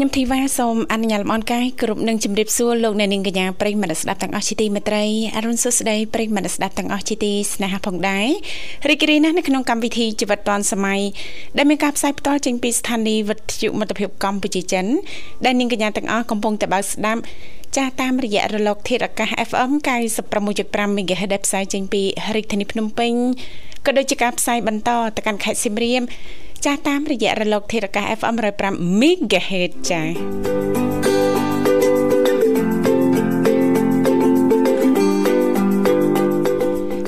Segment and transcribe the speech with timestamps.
[0.00, 5.04] ខ្ញុំធីវ៉ាសូមអនុញ្ញាតលំអរកាយគ្រប់នឹងជម្រាបសួរលោកអ្នកនាងកញ្ញាប្រិយមិត្តស្ដាប់ទាំងអស់ជាទីមេត្រី
[5.36, 8.26] អរុនសុស្ដីប្រិយមិត្តស្ដាប់ទាំងអស់ជាទីស្នេហាផងដែរ
[8.88, 11.00] រីករាយណាស់នៅក្នុងកម្មវិធីជីវិតឌွန်សម័យ
[11.56, 14.86] ដែលមានការផ្សាយផ្ទាល់ចេញពីស្ថានីយ៍វិទ្យុមិត្តភាពកម្ពុជាចិន
[15.44, 17.20] ដែលនាងកញ្ញាទាំងអស់កំពុងតបស្ដាប់
[17.76, 19.70] ចាស់តាមរយៈរលកធាតុអាកាស FM
[20.34, 22.02] 96.5 MHz ដែលផ្សាយចេញពី
[22.34, 23.12] រាជធានីភ្នំពេញ
[23.86, 26.02] ក៏ដូចជាការផ្សាយបន្តទៅកាន់ខេត្តសៀមរាប
[26.64, 30.08] ចាស់តាមរយៈរលកធាតុអាកាស FM 105 MHz ចា៎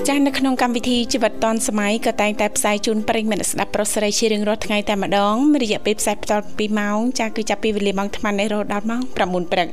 [0.07, 9.69] ចាស់នៅក្នុងកម្មវិធីជីវិតឌွန်សម័យក៏តែងតែផ្សាយជូនប្រិយមិត្តស្ដាប់ប្រុសស្រីជារៀងរាល់ថ្ងៃតែម្ដងរយៈពេលផ្សាយបន្ត2ម៉ោងចាស់គឺចាប់ពីវេលាម៉ោង8:00នេះរហូតដល់ម៉ោង9:00ព្រឹក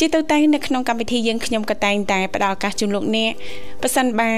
[0.00, 3.32] ជាទៅតែនៅក្នុងកម្មវិធីយើងខ្ញុំក៏តែងតែផ្ដល់ឱកាសជូនលោកអ្នក
[3.82, 4.30] ប៉ះសិនបើ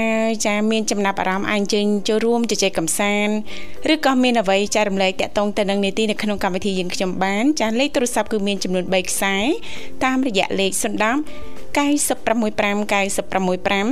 [0.45, 9.35] ចាមានចំណាប់អារម្មណ៍អាចអញ្ជើញចូលរួមជជែកកម្សាន្តឬក៏មានអ្វីចែករំលែកតាក់ទងទៅនឹងនីតិនៅក្នុងកម្មវិធីយើងខ្ញុំបានចាលេខទូរស័ព្ទគឺមានចំនួន3ខ្សែ
[10.03, 10.83] តាមរយៈលេខ010
[11.75, 13.87] 965 965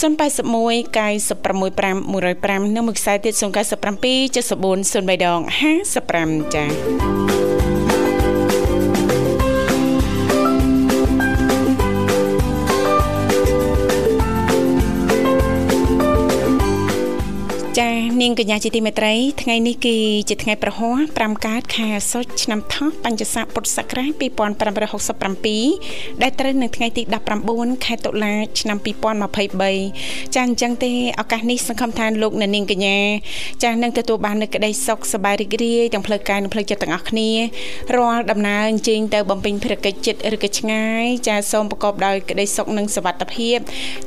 [0.00, 0.32] 081
[0.96, 5.40] 965 105និងមួយខ្សែទៀត097 74 03ដង
[5.98, 7.61] 55ចា៎
[18.22, 19.96] នាងកញ្ញាជាទីមេត្រីថ្ងៃនេះគឺ
[20.28, 24.10] ជាថ្ងៃប្រហ័ស5កើតខែអាសត់ឆ្នាំថោះបัญចស័កពុទ្ធសករាជ
[25.36, 27.02] 2567ដែលត្រូវនៅថ្ងៃទី
[27.44, 28.78] 19ខែតុលាឆ្នាំ
[29.56, 32.98] 2023ចាអញ្ចឹងទេឱកាសនេះសង្ឃឹមថាលោកអ្នកនាងកញ្ញា
[33.64, 37.30] ចានឹងទទួលបាននូវក្តីសុខសប្បាយរីករាយទាំងផ្លូវកាយនិងផ្លូវចិត្តទាំងអស់គ្នា
[37.96, 43.58] រាល់ដំណើរអញ្ជើញទៅបំពេញភារកិច្ចចិត្តឬក៏ឆ្ងាយចាសូមប្រកបដោយក្តីសុខនិងសុវត្ថិភាព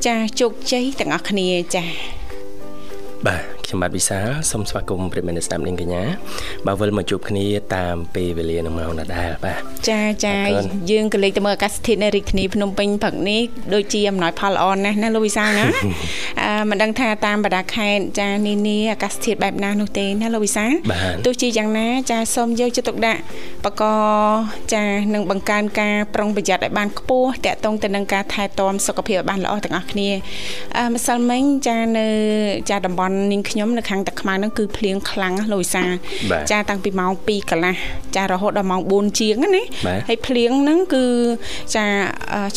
[0.06, 1.84] ចាជោគជ័យទាំងអស់គ្នាចា
[3.26, 6.02] បាទ ខ្ញុំបាទវិសាលសូមស្វាគមន៍ប្រិមត្តស្ដាប់នាងកញ្ញា
[6.66, 7.46] បាទវិលមកជួបគ្នា
[7.76, 9.60] តាមពេលវេលានឹងម៉ោងដដែលបាទ
[9.90, 10.36] ចាចា
[10.90, 13.42] យើងក៏លេខទៅមើលអាកាសធាតុនៅរាជធានីភ្នំពេញព្រឹកនេះ
[13.74, 15.66] ដូចជាអំណោយផលល្អណាស់ណាលោកវិសាលណា
[16.42, 20.70] អឺមិនដឹងថាតាមបណ្ដាខេត្តចានេះនេះអាកាសធាតុបែបណានោះទេណាលោកវិសាល
[21.24, 23.20] ទោះជាយ៉ាងណា ចាសូមយកចិត្តទុកដាក់
[23.64, 23.82] បក
[24.74, 24.84] ចា
[25.14, 30.08] នឹងបង្កើនការប្រុងប្រយ័ត្នឲ្យបានខ្ពស់តាក់ទងទៅនឹងការថែទាំសុខភាពឲ្យបានល្អទាំងអស់គ្នា
[30.78, 32.06] អឺម្សិលមិញចានៅ
[32.70, 35.84] ចាតំបន់នាងខ្ញុំនៅខាងតាខ្មៅហ្នឹងគឺភ្លៀងខ្លាំងលោកវិសា
[36.50, 37.74] ចាតាំងពីម៉ោង2កន្លះ
[38.16, 39.62] ចារហូតដល់ម៉ោង4ជាងណា
[40.08, 41.04] ហើយភ្លៀងហ្នឹងគឺ
[41.76, 41.84] ចា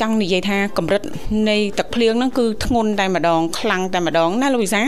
[0.02, 1.02] ចង់និយាយថាកម្រិត
[1.50, 4.82] នៃទឹកភ្លៀងហ្នឹងគឺធ្ងន់តែម្ដងខ្លាំងតែម្ដងណាលោកវិសា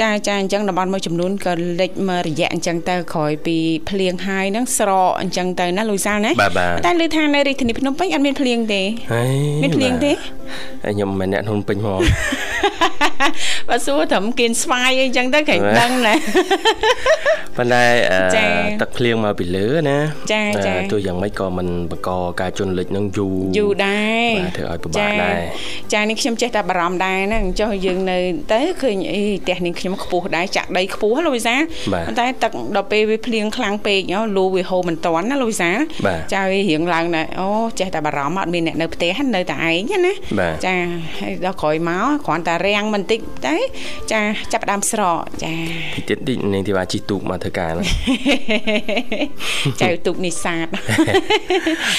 [0.00, 3.56] ចាចាអញ្ចឹងតំបន់មួយចំនួនក៏លិចមករយៈអញ្ចឹងទៅក្រោយពី
[3.88, 6.30] ភ្លៀងហើយហ្នឹងស្រកអញ្ចឹងទៅណាលោកវិសាណា
[6.86, 8.82] តែលើថានៅរាជធានីភ្នំពេញអត់មានភ្លៀងទេ
[9.62, 10.12] មានភ្លៀងទេ
[10.84, 12.00] ខ្ញុំមិនអ្នកភ្នំពេញហ្មង
[13.68, 16.14] បើសួរត្រឹមគៀនស្វាយអីចឹងទៅក្រែងដឹងណា
[17.56, 17.84] ប៉ុន្តែ
[18.80, 19.98] ទឹកភ្លៀងមកពីលើណា
[20.32, 22.10] ចាចាទោះយ៉ាងម៉េចក៏មិនបង្ក
[22.40, 25.38] ការជន់លិចនឹងយូរយូរដែរបាទធ្វើឲ្យពិបាកដែរ
[25.94, 28.18] ចានេះខ្ញុំចេះតែបារម្ភដែរណាចុះយើងនៅ
[28.52, 31.56] ទៅឃើញអីផ្ទះនេះខ្ញុំខ្ពស់ដែរចាក់ដីខ្ពស់លោកវិសា
[32.06, 34.00] ប៉ុន្តែទឹកដល់ពេលវាភ្លៀងខ្លាំងពេក
[34.36, 35.70] លូវាហូរមិនតាន់ណាលោកវិសា
[36.34, 37.48] ចាវារៀងឡើងដែរអូ
[37.80, 40.12] ចេះតែបារម្ភអត់មានអ្នកនៅផ្ទះនៅតែឯងណា
[40.66, 40.74] ចា
[41.20, 43.56] ហើយដល់ក្រោយមកគ្រាន់តែរាំងបន្តិចតែ
[44.12, 44.20] ចា
[44.52, 45.52] ចាប់ដើមស្រកចា
[45.94, 47.72] ពីទៀតតិចនាងធីវ៉ាជីទូកមកធ្វើការ
[49.82, 50.66] ចៅទូកនេសាទ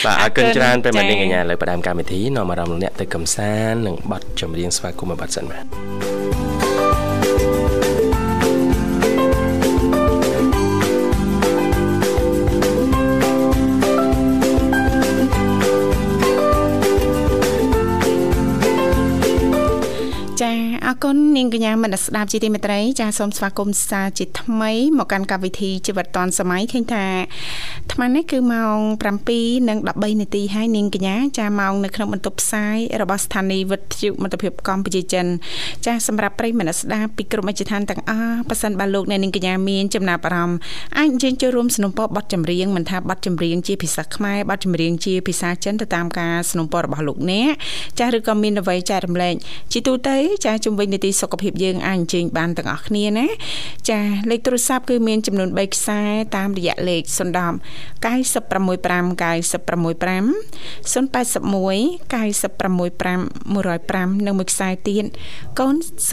[0.06, 6.21] បាទអរគុណច្រើនប្រិមត្តនាងកញ្ញាលើផ្ដើមកម្មវិធីនាំអារម្មណ៍អ្នកទៅកំសាន្តនិងបတ်ចម្រៀងស្វាគមន៍បတ်សិនបាទ
[20.91, 27.05] អរគុណ នាងកញ្ញាមនស្ដាប់ជាទីមេត្រីចាសូមស្វាគមន៍សាជាថ្មីមកកាន់កម្មវិធីជីវិតឌွန်សម័យឃើញថា
[27.85, 28.79] អាត្មានេះគឺម៉ោង
[29.33, 35.27] 7:13នាទីហើយនាងកញ្ញាចាម៉ោងនៅក្នុងបន្ទប់ផ្សាយរបស់ស្ថានីយ៍វិទ្យុមិត្តភាពកម្ពុជាចិន
[35.87, 40.59] ចាសម្រាប់ប្រិយមិត្តស្ដាប់ពីក្រុមអិច្ចឋានទាំងអស់ប៉ះសិនបើលោកអ្នកនាងកញ្ញាមានចំណាប់អារម្មណ៍
[40.99, 47.53] អាចអញ្ជើញចូលរួមสนับสนุนបទចម្រៀងមិនថាបទចម្រៀងជាភាសាខ្មែរបទចម្រៀងជាភាសាចិនទៅតាមការสนับสนุนរបស់លោកអ្នក
[48.01, 49.35] ចាឬក៏មានអ្វីចែករំលែក
[49.73, 53.28] ជាទូទៅចាជំ វិញនីតិសុខភាពយើងអាចអញ្ជើញបានទាំងអស់គ្នាណា
[53.90, 54.00] ចា
[54.30, 56.00] លេខទូរស័ព្ទគឺមានចំនួន3ខ្សែ
[56.38, 57.16] តាមរយៈលេខ010
[58.06, 58.82] 965
[59.22, 60.26] 965
[60.92, 61.32] 081
[62.12, 63.22] 965
[63.56, 65.06] 105និងមួយខ្សែទៀត
[65.60, 65.76] កូន
[66.10, 66.12] 097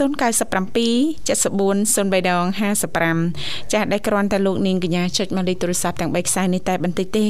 [1.27, 2.45] 74 03ដង
[3.09, 7.25] 55ចាស់ដែលគ្រាន់តែលោកនាងកញ្ញាចុចមកលេខទូរស័ព្ទទាំង3ខ្សែនេះតែបន្តិចទេ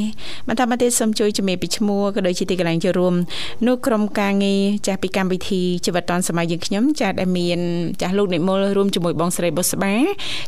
[0.48, 3.14] បន្តមកទៀតសូមជួយជំរាបពីឈ្មោះក៏ដូចជាទីកន្លែងចូលរួម
[3.68, 7.60] នោះក្រុមការងារចាស់ពីកម្មវិធីជីវិតឌွန်សម័យយើងខ្ញុំចាស់ដែលមាន
[8.02, 9.96] ចាស់លោកនិមលរួមជាមួយបងស្រីបុស្បា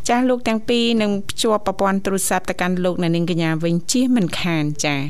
[0.10, 5.06] ចាស់លោកទាំងពីរនឹងភ្ជាប់ប្រព័ន្ធទូរស័ព្ទទៅកាន់លោកអ្នកនាងកញ្ញាវិញជាមិនខានចាស់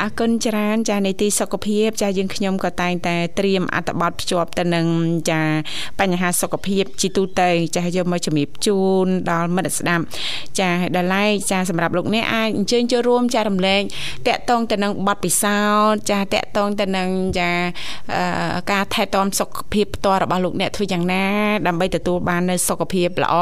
[0.00, 4.86] អរគុណច្រើនចាស់នីតិសុខភាពចាស់យើងខ្ញុំក៏តែងតែត្រៀមអត្ថបទភ្ជាប់ទៅនឹង
[5.30, 5.42] ចា
[6.00, 10.04] បញ្ហាសុខភាពជាទូទៅចាស់យកមកជំរាបជូនដល់មិត្តស្ដាប់
[10.60, 13.82] ចាដល់ឡែកចាសម្រាប់លោកអ្នកអាចអញ្ជើញចូលរួមចារំលែក
[14.28, 15.58] តកតងទៅនឹងបទពិសោ
[15.90, 17.08] ធន៍ចាតកតងទៅនឹង
[17.38, 17.50] ចា
[18.72, 21.24] ការថែទាំសុខភាពផ្ទាល់របស់លោកអ្នកធ្វើយ៉ាងណា
[21.66, 23.34] ដើម្បីទទួលបាននូវសុខភាពល្អ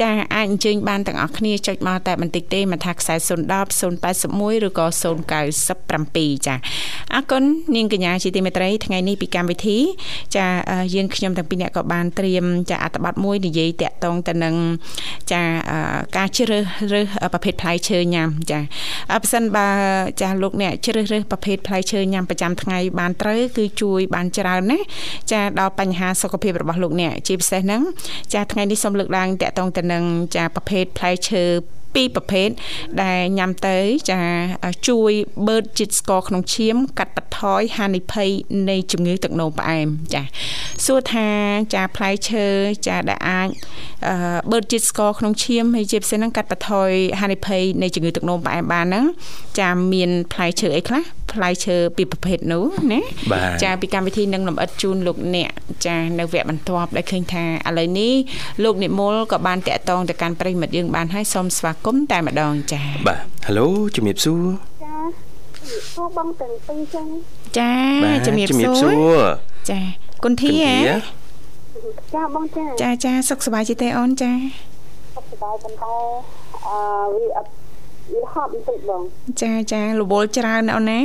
[0.00, 3.28] ចាអាចអញ្ជើញបានទាំងអស់គ្នាចុចមកតែបន្តិចទេមិនថាខ្សែ010
[3.80, 4.86] 081ឬក៏
[5.66, 6.54] 097ចា
[7.14, 7.42] អរគុណ
[7.76, 9.78] នាងកញ្ញាជាទីមេត្រីថ្ងៃនេះពីកម្មវិធី
[10.36, 10.46] ចា
[10.94, 14.54] យើងខ្ញុំទាំងពីរអ្នកក៏បានត្រៀមចាអត្ថបទមួយនិយាយតាក់ទងទៅនឹង
[15.32, 15.42] ចា
[16.16, 18.60] ការជ្រើសរើសប្រភេទផ្លែឈើញ៉ាំចា
[19.22, 19.68] បើសិនបើ
[20.22, 24.78] ចាលោកអ្នកជ្រើសរើសប្រភេទផ្លែឈើញ៉ាំប្រចាំថ្ងៃបានត្រូវគឺជួយបានច្រើនណា
[25.32, 27.82] ចាដល់បញ្ហាសុខភាពរបស់លោកអ្នកជាពិសេសហ្នឹង
[28.34, 30.04] ចាថ្ងៃនេះសូមលើកឡើងតាក់ទងទៅនឹង
[30.36, 31.44] ចាប្រភេទផ្លែឈើ
[31.94, 32.48] ពីរប្រភេទ
[33.02, 33.76] ដែលញ៉ាំទៅ
[34.10, 34.20] ចា
[34.88, 35.12] ជួយ
[35.46, 38.28] បឺតជាតិស្ករក្នុងឈាម កាត់បន្ថយហានិភ័យ
[38.70, 40.22] នៃជំងឺទឹកនោមផ្អែមចា
[40.84, 41.28] សួរថា
[41.74, 42.46] ចាផ្លែឈើ
[42.86, 43.48] ចាដែលអាច
[44.50, 46.90] បឺតជាតិស្ករក្នុងឈាមហើយជាពិសេសហ្នឹងកាត់បន្ថយ
[47.20, 49.04] ហានិភ័យនៃជំងឺទឹកនោមផ្អែមបានហ្នឹង
[49.60, 51.02] ចាមានផ្លែឈើអីខ្លះ
[51.32, 53.00] ផ្លែឈើពីប្រភេទនោះណា
[53.64, 55.50] ចាពីកម្មវិធីនឹងលំអិតជូនលោកអ្នក
[55.86, 58.14] ចានៅវគ្គបន្ទាប់ដែលឃើញថាឥឡូវនេះ
[58.64, 64.44] លោកនិមលក៏បានតាក់ទងទៅកាន់ប្រិមិត្តយើងបានហើយសូមស្វាគមន៍តែម្ដងចាបាទហៅជំរាបសួរ
[64.84, 64.96] ចា
[65.94, 67.06] សួរបងទាំងពីរចឹង
[67.58, 67.72] ចា
[68.26, 68.48] ជំរាប
[68.82, 69.24] សួរ
[69.70, 69.80] ចា
[70.24, 70.52] គុនធា
[72.14, 74.32] ចាបងចាចាចាសុខសប្បាយទេអូនចា
[75.16, 75.94] សុខសប្បាយប៉ុន្តែ
[76.66, 76.78] អឺ
[77.14, 77.50] វាអត់
[78.12, 79.02] វាហត់បន្តិចបង
[79.42, 81.00] ចាចារវល់ច្រើនអូនណា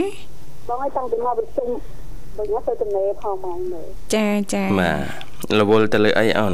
[0.70, 1.70] បងឲ្យតាំងពីមកប្រជុំ
[2.38, 4.92] បងទៅទំនេរផងមកមើលចាចាបា
[5.50, 6.54] ទរវល់ទៅលើអីអូន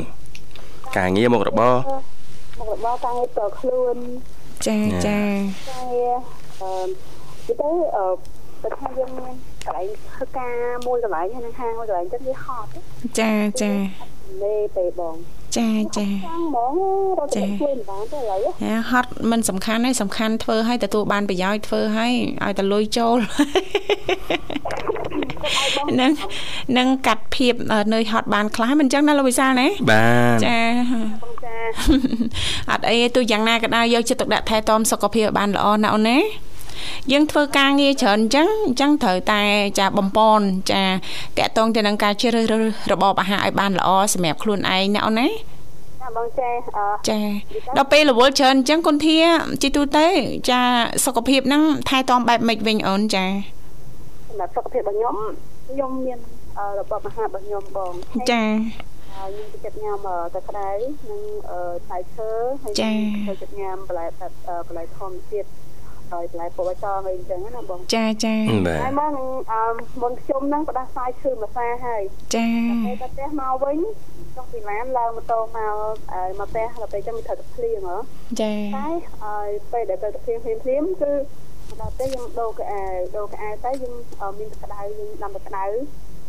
[0.98, 1.74] ការងារមុខរបរ
[2.58, 3.96] មុខរបរការងារតខ្លួន
[4.68, 5.20] ចាចា
[5.72, 6.16] ការងារ
[6.62, 6.88] អឺ
[7.48, 8.06] ទៅទៅអឺ
[8.62, 9.34] បើថាយើងមាន
[9.66, 12.70] កន្លែងធ្វើការមួយកន្លែងហ្នឹងហាងមួយកន្លែងទៅវាហត់
[13.20, 13.72] ចាចា
[14.44, 15.16] លេពេលបង
[15.58, 16.76] ចាចាហ្មង
[17.18, 18.40] រត់ទៅជួយមិនបានទេឥឡូវ
[18.92, 22.12] ហត់មិនសំខាន់ទេសំខាន់ធ្វើឲ្យទទួលបានប្រយោជន៍ធ្វើឲ្យ
[22.44, 23.16] ឲ្យតែលុយចូល
[26.02, 26.12] នឹង
[26.78, 27.54] នឹងកាត់ភាព
[27.94, 30.06] នឿយហត់បានខ្លះមិនអញ្ចឹងណាលោកវិសាលណាបា
[30.36, 30.60] ទចា
[31.46, 31.58] ចា
[32.72, 36.18] អត់អីទូយ៉ាងណាក៏ដោយយកចិត្តទុកដាក់ថែទាំសុខភាពបានល្អណាអូនណា
[37.12, 39.42] យើងធ្វើការងារច្រើនអញ្ចឹងអញ្ចឹងត្រូវតែ
[39.80, 40.84] ចាបំពន់ចា
[41.38, 45.30] តកតងទៅនឹងការជ្រើសរើសរបបអាហារឲ្យបានល្អសម្រាប់ខ្លួនឯងណាអូនណា
[46.18, 46.50] បងចា
[47.10, 47.20] ចា
[47.78, 49.18] ដល់ពេលរវល់ច្រើនអញ្ចឹងគុនធា
[49.62, 50.06] ជីទូទៅ
[50.50, 50.62] ចា
[51.06, 53.26] សុខភាពហ្នឹងថែទាំបែបម៉េចវិញអូនចា
[54.30, 55.16] សម្រាប់សុខភាពរបស់ខ្ញុំ
[55.70, 56.20] ខ្ញុំមាន
[56.80, 57.94] របបអាហាររបស់ខ្ញុំបង
[58.32, 58.44] ចា
[59.13, 59.98] ខ្ញុំចិត្តញ៉ាំ
[60.34, 60.70] តែក្តៅ
[61.10, 61.22] និង
[61.86, 62.30] ផ្លែឈើ
[62.62, 64.06] ហើយខ្ញុំចិត្តញ៉ាំបន្លែ
[64.68, 65.48] បន្លែធម្មជាតិ
[66.13, 69.27] ដោយបន្លែពុកឲ្យតងអីអញ្ចឹងណាបងចាចាហើយមកនឹង
[70.01, 72.03] មុនខ្ញុំហ្នឹងផ្ដាសាយឈឺមួយសាហើយ
[72.36, 72.48] ចា
[72.86, 73.77] ពេលទៅផ្ទះមកវិញ
[74.36, 75.58] ចុះពីឡានឡើងម៉ូតូមក
[76.39, 77.98] មកផ្ទះដល់ពេលចឹងមិនត្រូវទៅភ្លៀងហ៎
[78.41, 78.89] ចាតែ
[79.24, 81.12] ហើយពេលដែលទៅទៅភ្លៀងភ្លៀងភ្លៀងគឺ
[81.82, 82.84] ដល់ពេលយើងដូរកៅអៅ
[83.15, 83.93] ដូរកៅអៅទៅយើង
[84.39, 85.65] មានទឹកក្តៅយើងដាំទឹកក្តៅ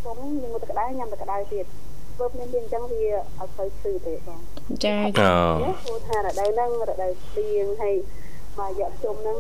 [0.05, 1.67] ពុំយើងមកទឹកក្តៅញ៉ាំទឹកក្តៅទៀត
[2.15, 3.03] ធ្វើភ្លាមៗអញ្ចឹងវា
[3.39, 4.41] អត់ទៅឈឺទេបង
[4.85, 7.97] ចាអូព្រោះថារដូវហ្នឹងរដូវភ្លៀងហើយ
[8.59, 9.39] មកយកជុំហ្នឹង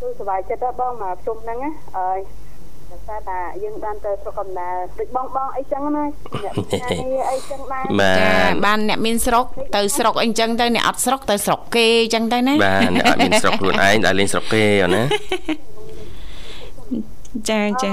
[0.00, 2.20] គឺសុបាយចិត្តបងមកជុំហ្នឹងណាអើយ
[3.08, 6.04] តែថាយើងបានទៅស្រុកកំណើដូចបងបងអីចឹងណា
[6.44, 6.52] អ្នក
[7.32, 7.84] អីចឹងដែរ
[8.20, 8.30] ចា
[8.64, 9.44] បានអ្នកមានស្រុក
[9.76, 15.02] ទៅស្រុកអីចឹងទៅអ្នកអត់ស្រុកទៅស្រុកគេអញ្ចឹងទៅណាបាទអ្នកអត់មានស្រុកខ្លួនឯងដែលលេងស្រុកគេអូណា
[17.50, 17.86] ចាច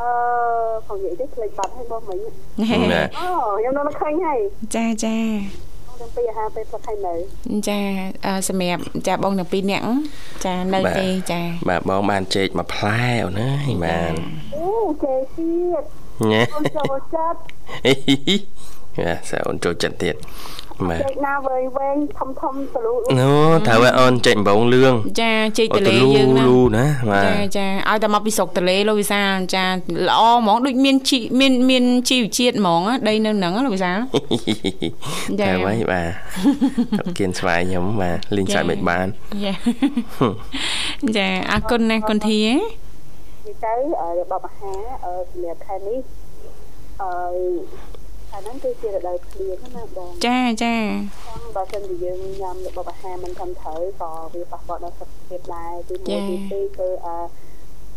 [0.00, 0.10] អឺ
[0.86, 2.18] ផងនិយាយទៅភ្លេចបាត់ឲ្យបងមិញ
[2.92, 3.28] ណាអូ
[3.58, 4.40] ខ្ញុំនៅឃើញហើយ
[4.74, 5.16] ចាចា
[6.04, 7.14] ខ្ញុំពីអាហារពេលព្រឹកហើយនៅ
[7.68, 7.80] ចា
[8.26, 9.84] អឺសម្រាប់ចាបងទាំងពីរនាក់
[10.44, 13.50] ចានៅទេចាបាទបងបានចេកមួយផ្លែអូនណា
[13.84, 14.12] បាន
[14.56, 14.68] អូ
[15.04, 15.82] ចេទៀត
[16.30, 17.38] ញ៉ាអូនចូលចិត្ត
[18.98, 20.14] យ៉ាសើអូនចូលចិត្តទៀត
[20.88, 23.30] បាទចេកណាវែងវែងធំធំសលូអូ
[23.66, 29.64] ត្រូវឲ្យអូនចេកដំបងលឿងចាចេកអូតទៅលេលូយើងណាលូណាបាទចាចាឲ្យតែមកពីស្រុកតលេលោកវិសាលចា
[30.08, 33.98] ល្អហ្មងដូចមានជីមានមានជីវជាតិហ្មងណាដីនៅហ្នឹងណាលោកវិសាល
[35.40, 36.08] ចាតែໄວបាទ
[36.98, 39.06] អត់គៀនស្វាយខ្ញុំបាទលេងស្វាយមិនបាន
[39.44, 39.52] ចា
[41.16, 42.54] ចាអរគុណណាស់គុនធានិយា
[43.54, 43.74] យទៅ
[44.20, 45.98] របបអាហារអឺសម្រាប់ខែនេះ
[47.02, 47.10] អឺ
[48.34, 50.76] អាហ្នឹងគឺជារដូវភ្លៀងណាបងចាចា
[51.28, 57.16] ចឹងបើសិនជាយើងញ៉ាំរបបអាហារមិនត្រឹមត្រូវក៏វាប៉ះពាល់ដល់សុខភាពដែរទីមួយទីពីរគឺអឺ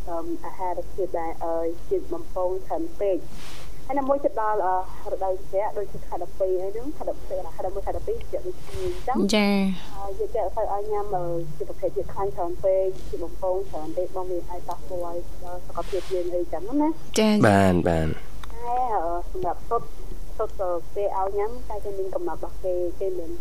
[0.09, 1.55] អឺអាហារភាពដែរអឺ
[1.89, 3.17] ជាតិបំពងច្រើនពេក
[3.85, 9.47] ហើយនៅមួយទៀតដល់អឺរដូវជ្រក់ដូចជាខែ12អីហ្នឹងខែ12ខែ11ខែ12ជាដូចគ្នាអញ្ចឹងចា
[9.95, 11.25] ហើយយើងចេះទៅឲ្យញ៉ាំអឺ
[11.57, 16.89] ជាប្រភេទជាតិខ្លាញ់ច្រើនពេកជាបំពងច្រើនពេកបងមានអាចប៉ះពាល់ដល់សុខភាពយើងអីចឹងណា
[17.19, 18.07] ចាបានបាន
[18.53, 19.87] តែអឺសម្រាប់សុទ្ធ
[20.37, 23.31] សុទ្ធទៅពេលឲ្យញ៉ាំតែគេមានកំណត់របស់គេគេមាន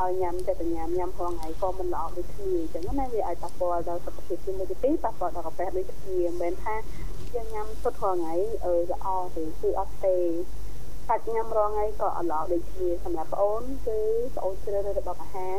[0.00, 6.74] ឲ្យញ៉ាំតែតែញ៉ាំញ៉ាំផងថ្ងៃក៏មិនល្អដូចគ្នាអញ្ចឹងណាវាអាចប៉ះពាល់ដល់សុខភាពជាមួយទីពីរប៉ះពាល់ដល់កាពះដូចគ្នាមិនមែនថា
[7.34, 8.34] យើងញ៉ាំសុទ្ធរាល់ថ្ងៃ
[8.64, 10.16] អឺល្អទេគឺអត់ទេ
[11.08, 13.98] សាច់ញ៉ាំរាល់ថ្ងៃក៏អត់ល្អដូចគ្នាសម្រាប់ប្អូនគឺ
[14.36, 15.58] ប្អូនជ្រើសរើសរបបអាហារ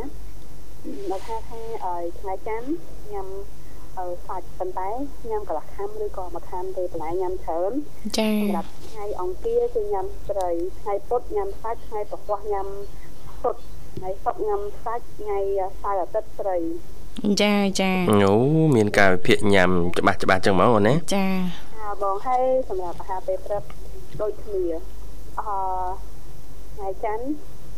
[1.12, 2.68] ដល់ថាថាឲ្យថ្ងៃច័ន្ទ
[3.14, 3.65] ញ៉ាំអឺ
[4.28, 4.90] សាច់ប៉ុន្តែ
[5.30, 7.72] ញ៉ាំកន្លះខាំឬក៏មួយខាំទេបន្លែញ៉ាំច្រើន
[8.18, 10.50] ចាសម្រាប់ថ្ងៃអង្គារគឺញ៉ាំត្រី
[10.80, 12.68] ថ្ងៃពុធញ៉ាំសាច់ថ្ងៃប្រហ័សញ៉ាំ
[13.42, 13.62] សុទ្ធ
[13.98, 15.40] ថ្ងៃសុក្រញ៉ាំសាច់ថ្ងៃ
[15.82, 16.58] សៅរ៍អាទិត្យត្រី
[17.42, 18.34] ចាចាអូ
[18.76, 21.26] មានការវិភាគញ៉ាំច្បាស់ច្បាស់ចឹងហ្មងអូនណាចា
[21.82, 23.64] អាបងហើយសម្រាប់អាហារពេលព្រឹក
[24.22, 24.64] ដូចគ្នា
[25.40, 25.56] អឺ
[26.76, 27.26] ថ្ងៃច័ន្ទ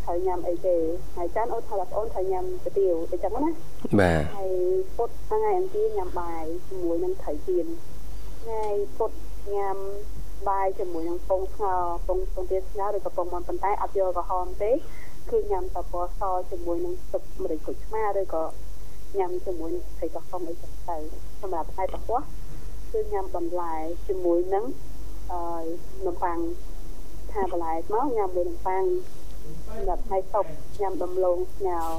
[0.08, 0.76] ត្រូវញ៉ាំអីទេ
[1.14, 3.52] ថ្ងៃច័ន្ទអូនថាបងអូនត្រូវញ៉ាំគុយទាវអញ្ចឹងណា
[4.00, 4.46] បាទថ្ងៃ
[4.98, 7.68] ពុធថ្ងៃអង្គារញ៉ាំបាយជាមួយនឹងត្រីចៀន
[8.42, 8.66] ថ្ងៃ
[8.98, 9.12] ពុធ
[9.56, 9.78] ញ៉ាំ
[10.50, 14.72] បាយជាមួយនឹងពងស្ងោរពងពងទាស្ងោរឬក៏ពងមាន់ប៉ុន្តែអត់យកក្រហមទេ
[15.32, 16.22] គឺញ៉ាំតែពណ៌ស
[16.52, 18.44] ជាមួយនឹងទឹកម្រេចក្រូចឆ្មាឬក៏
[19.18, 20.98] ញ៉ាំជាមួយនឹងត្រីកោះកុំអីចឹងទៅ
[21.42, 22.22] សម្រាប់ថ្ងៃប្រហ័ស
[22.92, 23.76] គឺញ៉ាំបន្លែ
[24.08, 24.66] ជាមួយនឹង
[25.32, 25.40] អឺ
[26.06, 26.38] នំប៉័ង
[27.32, 28.84] ថាបន្លែមកញ៉ាំមួយនំប៉័ង
[29.68, 30.46] សម្រាប់ថ្ងៃសុក
[30.82, 31.90] ញ៉ាំដំឡូងស្ងោរ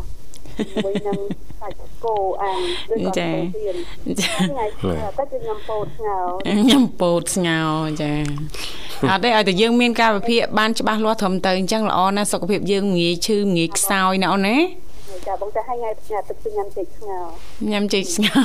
[0.58, 1.18] ជាមួយនឹង
[1.60, 2.60] សាច់គោអាំង
[2.92, 3.76] ឬក៏ទៅទៀន
[4.20, 4.64] ចាថ្ងៃ
[5.18, 6.28] តែគឺញ៉ាំពោតស្ងោរ
[6.70, 8.12] ញ៉ាំពោតស្ងោរចា
[9.10, 14.56] អត់ទេឲ្យតែយើងមានការវិភាគបានច្បាស់លាស់ត្រឹមត្រូវអញ្ចឹងល្អណាស់សុខភាពយើងងាយឈឺងាយខ្សោយណាអូនណា
[15.26, 17.26] ចាបងចាឲ្យថ្ងៃផ្ញើទឹកគឺញ៉ាំចេកស្ងោរ
[17.70, 18.44] ញ៉ាំចេកស្ងោរ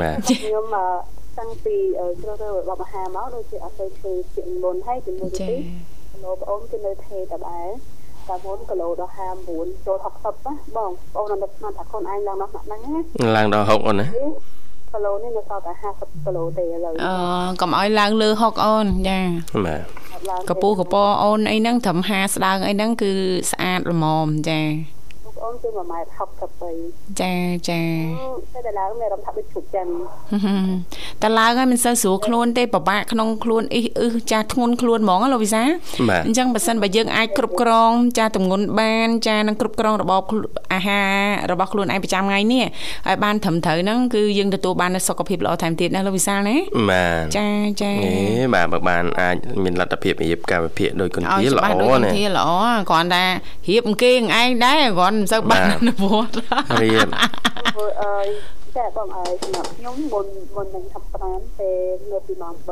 [0.00, 0.86] បាទខ្ញុំអឺ
[1.38, 5.56] តាំងពីអឺជ្រើសរើសរបបអាហារមកដូចជាអត់ទៅធ្វើជាមុនហើយពីមុនចាទី
[6.10, 7.68] គីឡូបងអូនគឺនៅថេតដែរ
[8.28, 9.12] តែមុនគីឡូដល់
[9.48, 14.06] 59ចូល60ណាបងបងអូននៅស្មានថាខ្លួនឯងឡើងដល់ហ្នឹងណាឡើងដល់6អូនណា
[14.92, 17.14] គីឡូនេះនៅសល់តែ50គីឡូទេឥឡូវអឺ
[17.60, 19.20] កុំឲ្យឡើងលើ60អូនចា
[19.66, 19.80] បាទ
[20.30, 23.12] ឡើងកពូកពអូនអីហ្នឹងត្រឹម50ស្ដើងអីហ្នឹងគឺ
[23.50, 24.60] ស្អាតល្មមចា
[25.38, 26.10] បងអូនគឺ1ម៉ែត្រ
[26.64, 27.34] 63ចា
[27.68, 27.82] ចា
[28.54, 29.86] តែតែឡើងមានអារម្មណ៍ថាដូចជុកចឹង
[31.22, 35.62] តែឡើងហើយមិនសូវស្រួលខ្លួនទេពិបាកក្នុងខ្លួនអ៊ីអឺចាធ្ងន់ខ្លួនហ្មងណាលោកវិសា
[36.08, 41.12] បាទអញ្ចឹងបើសិនបើយើងអាចគ្រប់គ្រងចាទម្ងន់បានចានឹងគ្រប់គ្រងរបបខ្លួនអាហារ
[41.50, 42.64] របស់ខ្លួនឯងប្រចាំថ្ងៃនេះ
[43.08, 46.56] ឲ្យបានត្រឹមត្រូវហ្នឹងគឺយើងទទួលបាននូវសុខភាពល្អថែមទៀតណាលោកវិសាលណា
[46.90, 47.48] បាទចា
[47.82, 48.12] ចាហេ
[48.54, 52.50] បាទបើបានអាចមានលទ្ធភាពរៀបការវិភាគដោយគុណឲ្យធាច្បាល្អស់ដូចណាធាល្អ
[52.90, 53.24] គ្រាន់តែ
[53.68, 56.34] រៀបអង្គេងឯងដែរគ្រាន់មិនសូវបានបាទអនុវត្ត
[56.80, 57.08] រៀប
[57.72, 58.26] ធ្វើអើយ
[58.76, 62.68] តែបងអើយសម្រាប់ខ្ញុំមុនមុននឹងហាត់ប្រាណពេលនៅពីម៉ោង3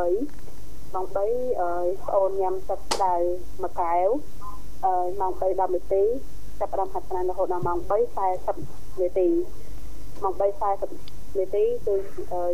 [0.95, 1.19] ម៉ោង3
[1.63, 3.15] អើយប្អូនញ៉ាំទឹកក្តៅ
[3.63, 4.09] មួយកែវ
[4.87, 6.05] អើយម៉ោង3 10នាទី
[6.61, 7.91] ចាប់ផ្ដើមហាត់ប្រាណរហូតដល់ម៉ោង3
[8.43, 9.29] 40នាទី
[10.23, 10.43] ម៉ោង3
[10.83, 11.95] 40នាទីគឺ
[12.35, 12.53] អើយ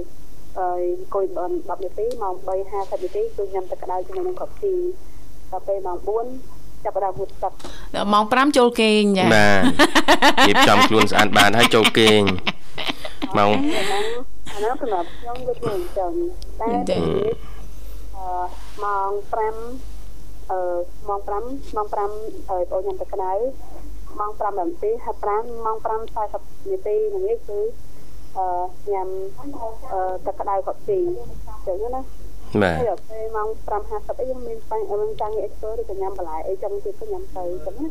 [0.61, 4.75] អើយអង្គុយបាន10នាទីម៉ោង3 50នាទីគឺញ៉ាំទឹកក្តៅជាមួយនឹងកាហ្វេ
[5.51, 7.53] ដល់ពេលម៉ោង4 ចាប់ផ្ដើមហូបទឹក
[7.95, 12.21] ដល់ម៉ោង5ចូលគេងចាបាទរៀបចំខ្លួនស្អាតបានហើយចូលគេង
[13.39, 14.05] ម៉ោងអាហ្នឹង
[14.51, 16.13] អាហ្នឹងសម្រាប់ខ្ញុំវាធ្វើអញ្ចឹង
[16.61, 17.35] តែពេលនេះ
[18.17, 18.29] អឺ
[18.85, 20.59] ម៉ោង5អឺ
[21.09, 23.33] ម៉ោង5ម៉ោង5អឺបងញ៉ាំទឹកក្តៅ
[24.19, 25.87] ម៉ោង5នាទីហាត់ប្រាណម៉ោង5
[26.31, 27.61] 40នាទីនឹងនេះគឺ
[28.37, 28.47] អឺ
[28.93, 29.09] ញ៉ាំ
[29.93, 32.03] អឺទឹកក្តៅកប់ទីអញ្ចឹងណា
[32.63, 33.49] បាទហើយដល់ពេលម៉ោង
[33.85, 37.91] 5:50អីយើងមានបាញ់មានតាំងអីធ្វើឬក៏ញ៉ាំបន្លែអីចឹងទៀតក៏ញ៉ាំទៅអញ្ចឹងណា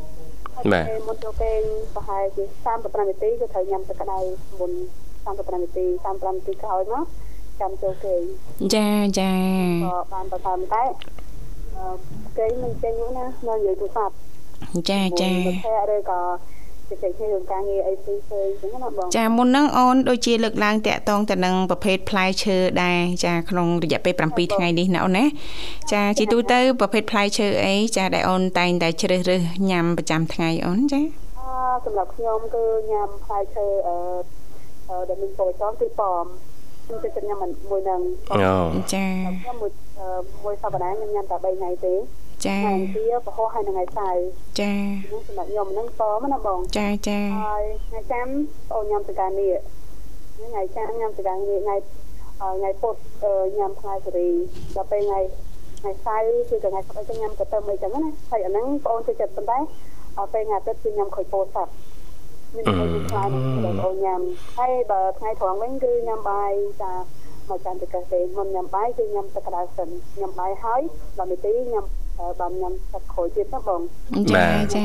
[0.55, 1.61] ហើយពេលមុនចូលគេង
[1.95, 2.43] ប្រហែលជា
[2.75, 4.19] 35នាទីគឺត្រូវញ៉ាំទឹកក្តៅ
[4.59, 4.71] មុន
[5.19, 7.05] 35នាទី35នាទីក្រោយមក
[7.61, 8.15] ចាំចូលគេ
[8.75, 8.87] ចា
[9.19, 9.31] ចា
[9.85, 10.83] ក៏បានបន្ថែមតែ
[11.77, 11.85] អឺ
[12.37, 14.15] គេមិនចេញនោះណានៅនិយាយទូរស័ព្ទ
[14.89, 16.19] ចាចាមួយមិត្តភ័ក្តិឬក៏
[16.91, 25.25] ជជែកគ្នារឿងការងារអីផ្សេងៗអញ្ចឹងណាបងចាមុនហ្នឹងអូនដូចជាលើកឡើងតាក់ទងទៅនឹងប្រភេទផ្លែឈើដែរចាក្នុងរយៈពេល7ថ្ងៃនេះណាអូនណា
[25.91, 31.01] ចាជាទូទៅប្រភេទផ្លែឈើអីចាដែលអូនតែងតែជ្រើសរើសញ៉ាំប្រចាំថ្ងៃអូនចា
[31.39, 31.47] អឺ
[31.85, 33.95] សម្រាប់ខ្ញុំគឺញ៉ាំផ្លែឈើអឺ
[34.89, 36.25] អឺដែលមានពលចរគឺប៉ម
[36.85, 37.37] ខ្ញុំចូលចិត្តញ៉ាំ
[37.71, 38.37] មួយនឹងអូ
[38.93, 39.05] ចា
[39.43, 40.07] ខ្ញុំមួយអឺ
[40.43, 41.93] មួយសប្តាហ៍ខ្ញុំញ៉ាំតែ3ថ្ងៃទេ
[42.47, 44.23] ចាថ្ងៃទីពហុហើយនឹងថ្ងៃសៅរ៍
[44.59, 44.71] ចា
[45.03, 48.27] ហ្នឹងសម្រាប់ខ្ញុំហ្នឹងប៉មណាបងចាចាហើយថ្ងៃចាំ
[48.71, 49.53] បងញ៉ាំសកានេះ
[50.37, 51.75] ថ្ងៃចាំញ៉ាំសកានេះថ្ងៃ
[52.39, 52.95] ថ្ងៃពុធ
[53.57, 54.29] ញ៉ាំផ្លែសេរី
[54.75, 55.19] ដល់ពេលថ្ងៃ
[55.79, 59.57] ថ្ងៃសៅរ៍គឺថ្ងៃស្អែកទៅញ៉ាំកតឹមអីចឹងណាហើយអាហ្នឹងបងចូលចិត្តប៉ុន្តែ
[60.33, 61.71] ពេលថ្ងៃអាទិត្យគឺញ៉ាំខូចពោធិ៍សាត់
[62.55, 63.33] មានតែមានខ្លាញ់
[63.63, 64.21] បងអូនញ៉ាំ
[64.57, 66.51] ហើយបើថ្ងៃត្រង់វិញគឺញ៉ាំបាយ
[66.83, 66.93] តា
[67.49, 71.85] មកចាំទៅកេះទេមុនញ៉ាំបាយគឺញ៉ាំទឹកក្តៅសិនញ៉ាំបាយហើយ10នាទីញ៉ាំ
[72.39, 73.81] បានញ៉ាំទឹកក្រូចទៀតណាបង
[74.31, 74.81] ចាចា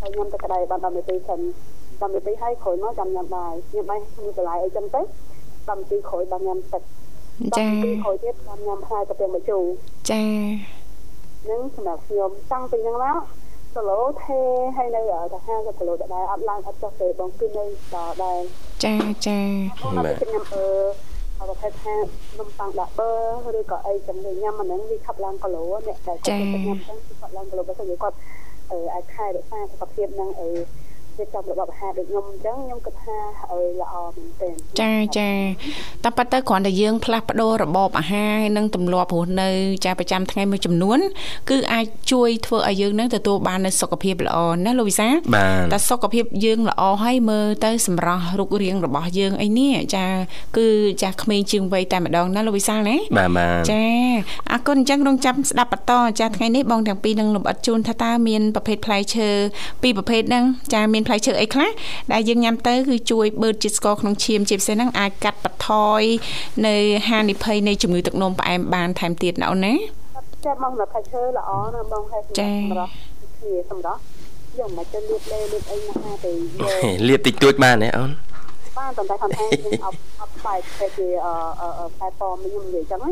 [0.00, 1.40] ហើយញ៉ាំទឹកក្តៅបាន10នាទីសិន
[1.80, 5.00] 10នាទីហើយក្រោយមកចាំញ៉ាំបាយញ៉ាំបាយមានបន្លែអីចឹងទៅ
[5.40, 6.82] 10នាទីក្រោយបានញ៉ាំទឹក
[7.58, 9.62] ចា10នាទីក្រោយទៀតបានញ៉ាំផ្លែកាពីម្ជូរ
[10.10, 10.22] ចា
[11.44, 13.18] ហ្នឹងសម្រាប់ខ្ញុំតាំងពីហ្នឹងមក
[13.74, 14.40] គីឡូថេ
[14.76, 15.00] ហើយនៅ
[15.32, 17.64] តែ50គីឡូដដែលអត់ឡើងអត់ចុះទេបងគឺនៅ
[17.94, 18.40] ដល់ដែរ
[18.84, 18.94] ចា
[19.26, 19.38] ចា
[19.82, 21.94] បងអ ត់ញ៉ាំអឺប្រភេទថា
[22.38, 28.16] នំប៉័ងដាក់ប៊ឺឬក៏អីចឹងញ៉ាំអាហ្នឹងវាខាប់ឡើងគីឡូអ្នកដែលគាត់ញ៉ាំចឹងគឺគាត់ឡើងគីឡូបើមិនគាត់
[28.70, 30.48] អឺអាចខែរក្សាសុខភាពហ្នឹងអឺ
[31.18, 33.16] វាចំរបបអាហារដូចខ្ញុំអញ្ចឹងខ្ញុំគិតថា
[33.50, 35.30] ឲ្យល្អមែនទែនចាចា
[36.04, 39.48] តែប៉ុន្តែគ្រាន់តែយើងផ្លាស់ប្ដូររបបអាហារនិងទម្លាប់រស់នៅ
[39.84, 40.98] ចាប្រចាំថ្ងៃមួយចំនួន
[41.50, 50.06] គឺអាចជួយធ្វើឲ្យយើងនឹងទទួលបាននូវសុខភាពល្អណាលោកវិសាបាទតែសុខភាពយើងល្អហើយមើលទៅសម្រស់រូបរាងរបស់យើងអីនេះចា
[50.56, 50.68] គឺ
[51.02, 53.84] ចាក្មេងជាងវ័យតែម្ដងណាលោកវិសាលណាបាទបាទចា
[54.52, 59.28] អរគុណអញ្ចឹងរងចាំស្ដាប់បន្តចាថ្ងៃនេះបងទាំងពីរនឹងលំអិតជូនថាតើមានប្រភេទផ្លែឈើ
[59.82, 60.44] ពីរប្រភេទហ្នឹង
[60.74, 61.70] ចាមានផ្លែឈើអីខ្លះ
[62.12, 65.70] ដែលយើងញ៉ាំទៅគឺជួយបឺតជាតិស្ករក្នុងឈាមជាពិសេសហ្នឹងអាចកាត់បន្ថ
[66.00, 66.02] យ
[66.66, 66.76] នៅ
[67.08, 69.74] ហានិភ័យនៃជំងឺទឹកនោមផ្អែមបានថែមទៀតណាអូនណា
[70.44, 72.30] ចាបងសម្រាប់ផាឈើល្អណាស់បងហើយស
[72.70, 72.90] ម្រាប់
[73.40, 74.00] គ្នាសម្រាប់
[74.58, 78.10] យកមកទៅលាបលេលាបអីណាទៅយកលាបតិចតួចបានទេអូន
[78.78, 83.10] បានប៉ុន្តែគាត់ថាយើងអប់អប់បែកទៅជាអឺខ្សែប៉មខ្ញុំនិយាយចឹងណា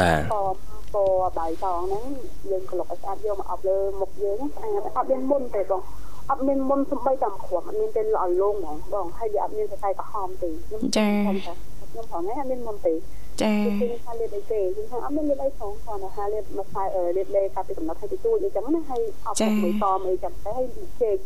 [0.00, 0.56] បាទប៉ម
[0.94, 2.04] ពណ៌បាយតងហ្នឹង
[2.50, 5.82] យើងក្លុកឲ្យស្អាតយកមកអប់លើមុខយើងស្អាតអត់មានមុនទេបង
[6.30, 12.94] អត់មានមុនសំបីតាមគ្រាប់អត់មានទេឲ្យលងហ្មងបងហើយវាអត់មានសរសៃក្រហមទេខ្ញុំខ្ញុំផងហ្នឹងអត់មានមុនទេ
[13.42, 16.84] ចាគឺថាលេបអីទេគឺថាអត់មានលេបអីផងគ្រាន់តែថាលេបមកខ្សែ
[17.16, 20.66] លេបលេកាពីកំណត់ឲ្យទៅទួចអីចឹងណាហើយអប់មួយតមអីចឹងទៅហើយ
[21.02, 21.18] ជែក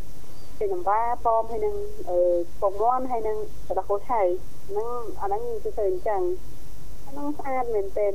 [0.57, 1.75] ជាចង្វាប៉មហើយនឹង
[2.09, 2.17] អឺ
[2.61, 4.21] ពងមាន់ហើយនឹងសដកោឆៅ
[4.69, 4.89] ហ្នឹង
[5.21, 6.21] អាហ្នឹងគឺទៅអញ្ចឹង
[7.05, 8.13] អាហ្នឹងស្អាតមែនទែន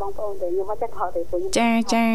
[0.00, 2.06] បងប្អូនទេខ្ញុំអត់ចេះខកទេពួកខ្ញុំចាចា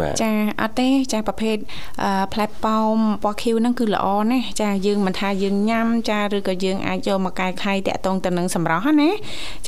[0.00, 0.30] បាទចា
[0.60, 1.56] អត់ទេចាប្រភេទ
[2.02, 9.10] អឺផ្លែប៉ោមពណ៌ខៀវហ្នឹងគឺល្អណាស់ចាយើងមិនថាយើងញ៉ាំចាឬក៏យើងអាចយកមកកែខៃតាក់ទងទៅនឹងសម្រស់ណា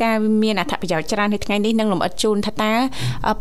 [0.01, 2.73] ចាវាមានអត្ថប្រយោជន៍ច្រើននៅថ្ងៃនេះនឹងលំអិតជូនថាតើ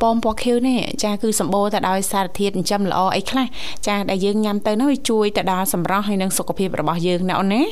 [0.01, 3.45] ប៉ោមពណ៌ខៀវនេះចាគឺសម្បូរទៅដោយសារធាតុចិញ្ចឹមល្អអីខ្លះ
[3.87, 7.63] ចាដែលយើងញ៉ាំទៅនោះវាជួយទៅដល់សម្រស់ហើយនិងសុខភាពរបស់យើងណាអូនណា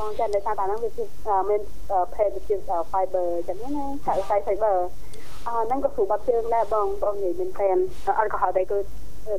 [0.00, 1.04] បងចាដោយសារតែហ្នឹងវាជា
[1.48, 1.60] មាន
[2.14, 2.56] ផេតជា
[2.92, 5.09] fiber ចឹងណាសាច់សាច់ fiber អឺ
[5.52, 7.76] ហ្នឹងក៏ស្រួលបាត់ជើងដែរបងបងនិយាយមែនទែន
[8.18, 8.78] អត់ក៏ហៅតែគឺ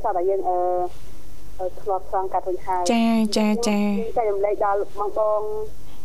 [0.03, 0.59] សារតែយើងអឺ
[1.81, 3.05] ធ្លាប់ស្រង់កាត់រួចហើយចា
[3.37, 3.79] ចាចា
[4.17, 5.41] ចែករំលែកដល់បងបង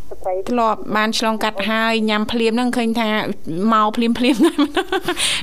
[0.09, 3.09] ស្ត្រីធ្លាប់បានឆ្លងកាត់ហើយញ៉ាំភ្លាមហ្នឹងឃើញថា
[3.73, 4.57] មកភ្លាមភ្លាមដែរ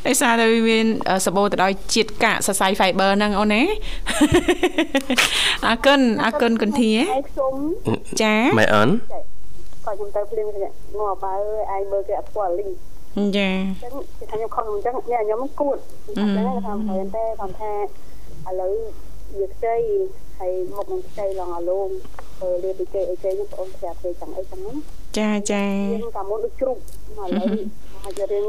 [0.07, 0.87] ដោយសារតែវាមាន
[1.27, 3.63] សម្បូរទៅដោយជាតិកាកសរសៃ fiber ហ្នឹងអូនណា
[5.67, 7.55] អរគុណអរគុណគុនធាឯងខ្ញុំ
[8.23, 8.89] ចាម៉ែអូន
[9.85, 10.47] គាត់ខ្ញុំទៅភ្លាម
[10.99, 11.41] ងាប់ហើយ
[11.75, 12.71] ឯងមើលគេអត់ស្គាល់លីង
[13.17, 15.79] ចាអញ្ចឹងគេថាខ្ញុំខំអញ្ចឹងញ៉ាំខ្ញុំគួត
[16.19, 17.73] អញ្ចឹងថាមែនទេគាត់ថា
[18.49, 18.73] ឥឡូវ
[19.39, 19.77] វាខ្ចី
[20.39, 21.89] ហើយមុខនឹងខ្ចីឡងអាលង
[22.41, 24.73] ទៅលាពីគេអីគេខ្ញុំបងប្រាប់គេចឹងអីចឹងណា
[25.19, 26.81] ចាចាយើងតាមមុនដូចជ្រុកឥ
[27.19, 27.29] ឡូវ
[28.05, 28.47] មករៀន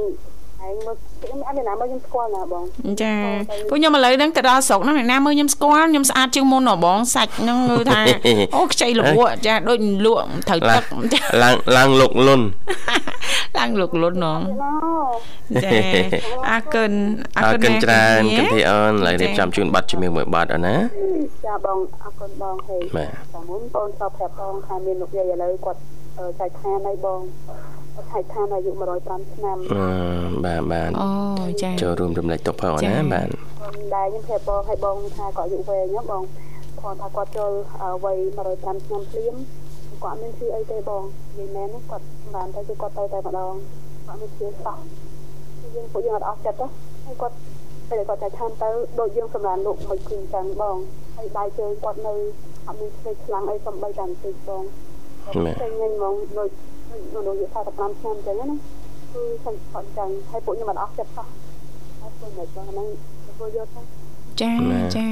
[0.66, 2.64] ឯងមើលខ្ញុំអត់មានណាមើលខ្ញុំស្គាល់ណាបង
[3.02, 3.16] ចា
[3.70, 8.02] ពួកខ្ញុំឥឡូវហ្នឹងទៅដល់ស្រុកហ្នឹងអ្នកណាមើលខ្ញុំស្គាល់ខ្ញុំស្អាតជាងមុនហ៎បងសាច់ហ្នឹងគឺថា
[8.56, 10.82] អូខ្ចីលក់ចាដូចលក់ត្រូវទឹក
[11.44, 12.42] ឡើងឡើងលុកលុន
[13.60, 14.76] ឡើងលុកលុនហ្នងណូ
[15.64, 15.70] ចា
[16.50, 16.92] អរគុណ
[17.38, 20.76] អរគុណច្រើនគន្ធីអូនឡើយរៀបចំជូនប័ណ្ណជំនឿមួយប័ណ្ណអូនណា
[21.46, 25.80] ចាបងអរគុណបងហេបាទតាមមុនបងសបប្រាប់បងថាមានលោកយាយឥឡូវគាត់
[26.40, 27.20] ចែកឋានឲ្យបង
[28.12, 29.84] ចែកឋានអាយុ105ឆ្នាំអឺ
[30.46, 31.10] បាទបាទអូ
[31.62, 33.28] ចាចូលរួមរំលែកទុកផងណាបាទ
[33.96, 36.24] ដែលខ្ញុំប្រាប់បងឲ្យបងថាគាត់អាយុវែងហ្នឹងបង
[36.82, 37.52] គាត់ថាគាត់ចូល
[38.04, 38.18] វ័យ
[38.52, 39.36] 105ឆ្នាំភ្លាម
[40.06, 41.04] គាត់អត់មានឈឺអីទេបង
[41.38, 43.54] និយាយមែនគាត់បានតែគឺគាត់ទៅតែម្ដង
[44.08, 44.78] អត់មានជាសោះ
[45.76, 46.68] យើងពួកយើងអត់អស់ចិត្តទេ
[47.06, 47.36] ហើយគាត់
[47.90, 50.78] ពេលគាត់តែឆានទៅដូចយើងសម្រាប់លោកមិនឃើញចឹងបង
[51.16, 52.14] ហើយដៃជើងគាត់នៅ
[52.68, 54.64] អត់មានឆ្លេខ្លាំងអីសំបីតាមទីបង
[55.62, 56.50] តែញញហ្មងដូច
[57.16, 58.58] មនុស្សយថា15ឆ្នាំចឹងណា
[59.14, 61.28] គឺសាច់គាត់ចឹងហើយពួកខ្ញុំអត់អស់ចិត្តសោះ
[62.02, 62.88] ហើយពួកមិនបងហ្នឹង
[63.40, 63.82] ពួកយកទៅ
[64.42, 64.54] ចា
[64.96, 65.08] ចា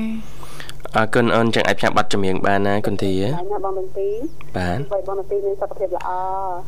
[0.98, 4.10] អរគុណអូនចឹងអាចផ្សាយប័ណ្ណចម្រៀងបានណាគុនធីណាបងបន្ទី
[4.58, 6.10] បានបីបងបន្ទីមានសុខភាពល្អ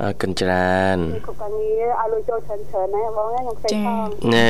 [0.01, 4.49] អរគុណច្រើនគ្រប់ការងារឲ្យលុយចូលច្រើនច្រើនណាបងខ្ញុំខ្ចីផងណែ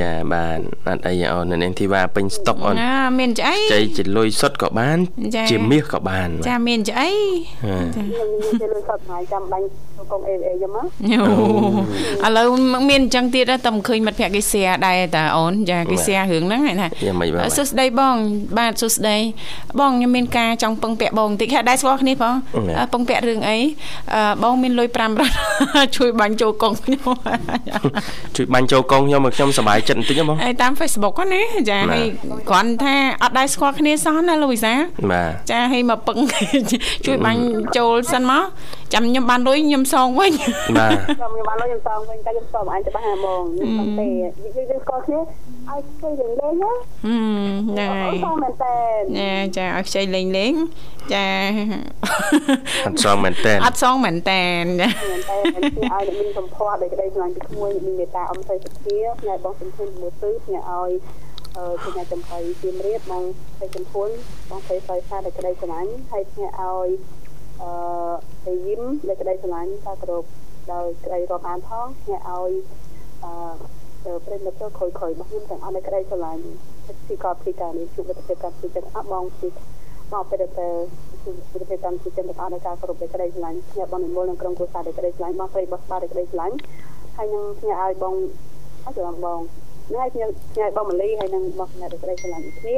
[0.00, 4.98] យ៉ាបានអត់អីអូននាងធីវ៉ាពេញស្តុកអូនណាមានឆ្អីចៃជាលុយសុទ្ធក៏បាន
[5.50, 7.10] ជាមាសក៏បានចាមានឆ្អី
[7.96, 8.26] ចាមាន
[8.60, 9.64] ជាលុយសុទ្ធហើយចាំបាញ់
[10.12, 10.84] កងអេអេយមក
[12.26, 12.48] ឥឡូវ
[12.88, 16.88] មានអញ្ចឹងទៀតតែមិនឃើញមិត្តភក្តិគេ share ដែរតាអូនចាគេ share រឿងហ្នឹងណា
[17.56, 18.16] សួស្ដីបង
[18.58, 18.99] បាទសួស្ដី
[19.80, 22.34] បងខ្ញុំមានការចង់ពឹងពាក់បងបន្តិចដែរស្គាល់គ្នាផង
[22.92, 23.58] ពឹងពាក់រឿងអី
[24.42, 25.34] បងមានលុយ5រត់
[25.96, 27.12] ជួយបាញ់ចូលកងខ្ញុំ
[28.36, 32.06] ជួយបាញ់ចូលកងខ្ញុំឲ្យខ្ញុំសប្បាយចិត្តបន្តិចបងហើយតាម Facebook ណាចាហើយ
[32.50, 34.72] គ្រាន់ថាអត់ដែរស្គាល់គ្នាសោះណាលោកវិសា
[35.10, 36.18] បាទចាហើយមកពឹង
[37.06, 37.42] ជួយបាញ់
[37.76, 38.42] ចូលសិនមក
[38.92, 40.32] ចាំខ្ញុំបានលុយខ្ញុំសងវិញ
[40.78, 45.20] បាទខ្ញុំបានលុយខ្ញុំសងវិញតែខ្ញុំសុំអញច្បាស់ហ្មងខ្ញុំសុំទេយើងស្គាល់គ្នា
[45.70, 46.72] ឲ្យខ្ចីលេងលេងណា
[47.04, 48.76] ហឹមហ្នឹងហើយអត់មែនតើ
[49.18, 50.52] ចាចាឲ្យខ្ចីលេងលេង
[51.12, 51.26] ចា
[52.86, 60.90] អត់សងមែនតើអត់សងមែនតើចាមែនតើឲ្យមានសម្ផស្សដោយក្តីស្រឡាញ់ពីក្មួយមានមេត្តាអមទៅសុខាផ្នែកបងសំខាន់មួយទិសផ្នែកឲ្យ
[61.56, 63.24] អឺផ្នែកចំហៃជៀមរៀបបង
[63.56, 64.08] ផ្នែកចំភុន
[64.50, 66.88] បងផ្នែកសយសាដោយក្តីស្រឡាញ់ហើយផ្នែកឲ្យ
[67.62, 67.70] អឺ
[68.46, 70.28] ទៅយឹមដោយក្តីស្រឡាញ់តាគ្រប់
[70.72, 72.52] ដោយក្តីរាប់អានផងផ្នែកឲ្យ
[73.24, 76.42] អឺទៅ ប្រិមិត្តទៅខ້ອຍៗរបស់ខ្ញុំទាំងអស់នៃក្តីស្រឡាញ់
[77.08, 79.48] ពីកោពីការនេះជួបវិទ្យាកម្មពីចិត្តអបបងពី
[80.12, 80.68] មកពេលទៅ
[81.22, 86.56] ជួបវិទ្យាកម្មពីចិត្តទាំងអស់នៃការគោរពនៃក្តីស្រឡាញ់ខ្ញុំបងនិមលនឹងក្រុមគ្រួសារនៃក្តីស្រឡាញ់បងប្រិយបោះស្បានៃក្តីស្រឡាញ់
[87.16, 88.14] ហើយនឹងខ្ញុំឲ្យបង
[88.84, 89.40] អត់ចាំបង
[89.92, 92.76] ហើយខ្ញុំខ្ញុំឲ្យបងមលីហើយនឹងបងអ្នកដែលក្តីស្រឡាញ់គ្នា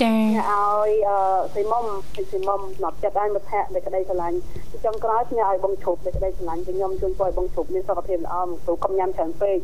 [0.00, 1.18] ចាឲ្យអឺ
[1.54, 1.84] ស៊ីមុំ
[2.14, 4.36] ស៊ីមុំណប់ចិត្តឲ្យមិត្តភ័ក្តិដែលក្តីស្រឡាញ់
[4.84, 9.58] ចុងក្រោយខ្ញុំឲ្យបងឈប់ដែលក្តីស្រឡាញ់ខ្ញុំជួយឲ្យបងឈប់មានសុខភាពល្អមកទូកុំញ៉ាំច្រើនពេក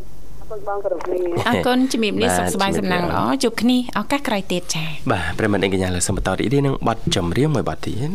[0.51, 8.11] គុណបងគោរពលាអរគុណជំរាបលាសុខសប្បាយសំណាងល្អជួបគ្នាឱកាសក្រោយទៀតចា៎បាទប្រិមត្តអីកញ្ញាលើសូមបន្តរីករាយនឹងប័ណ្ណចម្រៀងមួយប័ណ្ណទៀត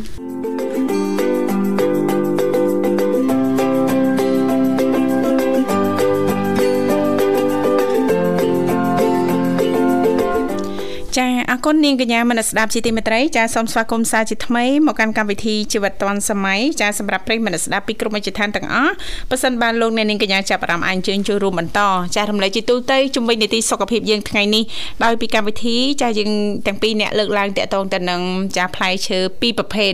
[11.17, 18.93] ចាអរគុណនាងកញ្ញាមនស្ដាប់ជាទីមេត្រីចាសូមស្វាគមន៍សាជាថ្មីមកកាន់កម្មវិធីជីវិតឌွန်សម័យចាសម្រាប់ប្រិយមិត្តស្ដាប់ពីក្រុមអិច្ចឋានទាំងអស់
[19.30, 21.82] ប៉ះសិនបានលោកអ្នកនាងកញ្ញាចាប់អារម្មណ៍អញ្ជើញចូលរួមបន្ត
[22.15, 24.63] ចារំលែកជាទូទៅជំវិញនីតិសុខភាពយើងថ្ងៃនេះ
[25.04, 26.32] ដោយពីកម្មវិធីចាយើង
[26.67, 28.21] ទាំងពីរអ្នកលើកឡើងតកតងទៅនឹង
[28.58, 29.91] ចាផ្លែឈើពីរប្រភេទ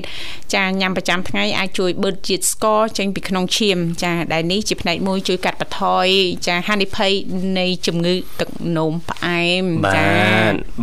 [0.54, 6.08] ចាញ៉ាំប្រចាំថ្ងៃអាចជួយបឺតជាតិស្ករចេញពីក្នុងឈាមចាដែលនេះជាផ្នែកមួយជួយកាត់បន្ថយ
[6.48, 7.12] ចាហានិភ័យ
[7.60, 10.08] នៃជំងឺទឹកនោមផ្អែមចា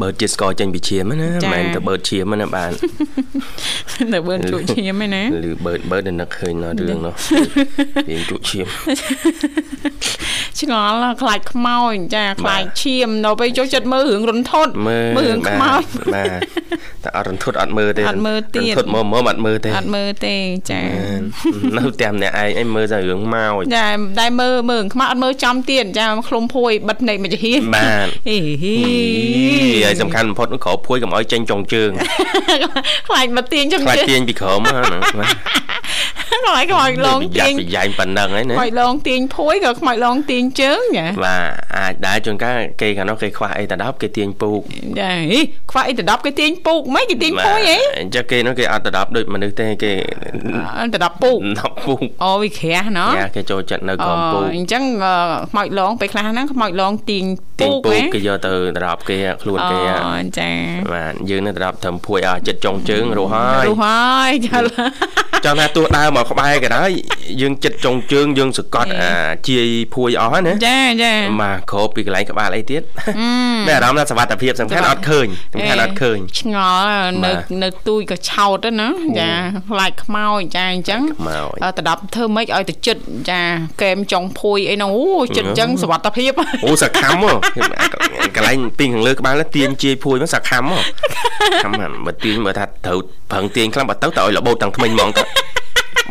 [0.03, 2.70] បាទបឺតជាតិស្ករចេញពីឈាមណាមិនមែនទៅបឺតឈាមណាបាទ
[4.14, 7.14] ទៅបឺតជក់ឈាមណាឬបឺតបឺតនឹកឃើញនៅរឿងនោះ
[8.08, 8.66] ពីជក់ឈាម
[10.60, 15.82] ឆ្ងល់ខ្លាចខ្មោចចាខ្លាចឈាមនៅពេលចូលចិត្តមើលរឿងរន្ធត់មើលរឿងខ្មោច
[16.14, 16.40] បាទ
[17.04, 20.36] តែអត់រន្ធត់អត់មើលទេអត់មើលទៀតរន្ធត់មើលមើលអត់មើលទេអត់មើលទេ
[20.70, 20.82] ចា
[21.78, 23.88] នៅតែម្នាក់ឯងអីមើលតែរឿងខ្មោចចា
[24.20, 28.36] តែមើលមើលខ្មោចអត់មើលចំទៀតចាឃ្លុំភួយបិទភ្នែកមួយចាហៀបាទហី
[29.84, 31.90] ហើយសំខាន់បំផុតក្រោភួយកុំឲ្យចេញចុងជើង
[33.09, 34.85] ខ្លាចមកទាញចុងជើងខ្លាចទាញពីក្រោមហ្នឹង
[36.16, 41.44] ខ្លាចខ្មោចឡងទាញប្រយ៉ែងប៉ុណ្ណឹងហ្នឹងណាខ្មោចឡងទាញភួយក៏ខ្មោចឡងទាញជើងចាបាទ
[41.77, 44.61] អាចដែរជួនកាលគេខាងនោះគេខ្វះអីតដប់គេទាញពូក
[45.01, 45.12] ចា
[45.71, 49.92] ខ្វះអីតដប់គេទាញពូកមិនគេទាញភួយអីអញ្ចឹងគេនោះគេអត់តដប់ដូចមនុស្សទេគេ
[50.94, 54.83] តដប់ពូកដប់ពូកអូវាក្រាស់ណោះគេចូលចិត្តនៅក្រោមពូកអញ្ចឹង
[55.51, 57.25] ខ្មោចឡងពេលខ្លះហ្នឹងខ្មោចឡងទាញ
[57.61, 60.51] ពូកទាញពូកគេយកទៅតដប់គេខ្លួនគេអូចា
[60.92, 64.59] បាទយើងនៅតដប់ធ្វើភួយអស់ចិត្តចុងជើងរស់ហើយរស់ហើយចា
[65.44, 66.90] ចង់ថាទោះដើរមកក្បែរក៏ដោយ
[67.40, 69.11] យើងចិត្តចុងជើងយើងសកត់អា
[69.48, 72.82] ជាយភួយអស់ណាចាចាបាទគ្របពីកន្លែងក្បាលអីទៀត
[73.68, 77.30] តែអារម្មណ៍ថាសុវត្ថិភាពសំខាន់អត់ឃើញសំខាន់អត់ឃើញឆ្ងល់នៅ
[77.62, 78.88] នៅទូយក៏ឆោតណា
[79.20, 79.30] ចា
[79.70, 81.00] ខ្លាចខ្មោចចាអញ្ចឹង
[81.78, 83.40] តដាប់ធ្វើម៉េចឲ្យទៅចិត្តចា
[83.82, 86.32] កែមចុងភួយអីនោះអូចិត្តអញ្ចឹងសុវត្ថិភាព
[86.64, 87.32] អូសខំហ៎
[88.37, 90.80] កន្លែងពីខាងលើក្បាលទាញជាយភួយមកសខំហ៎
[91.64, 91.72] ខំ
[92.06, 92.98] បើទាញបើថាត្រូវ
[93.32, 95.22] ប្រឹងទាញខ្លាំងបើទៅទៅឲ្យរបូតទាំងថ្មិញហ្មងទៅ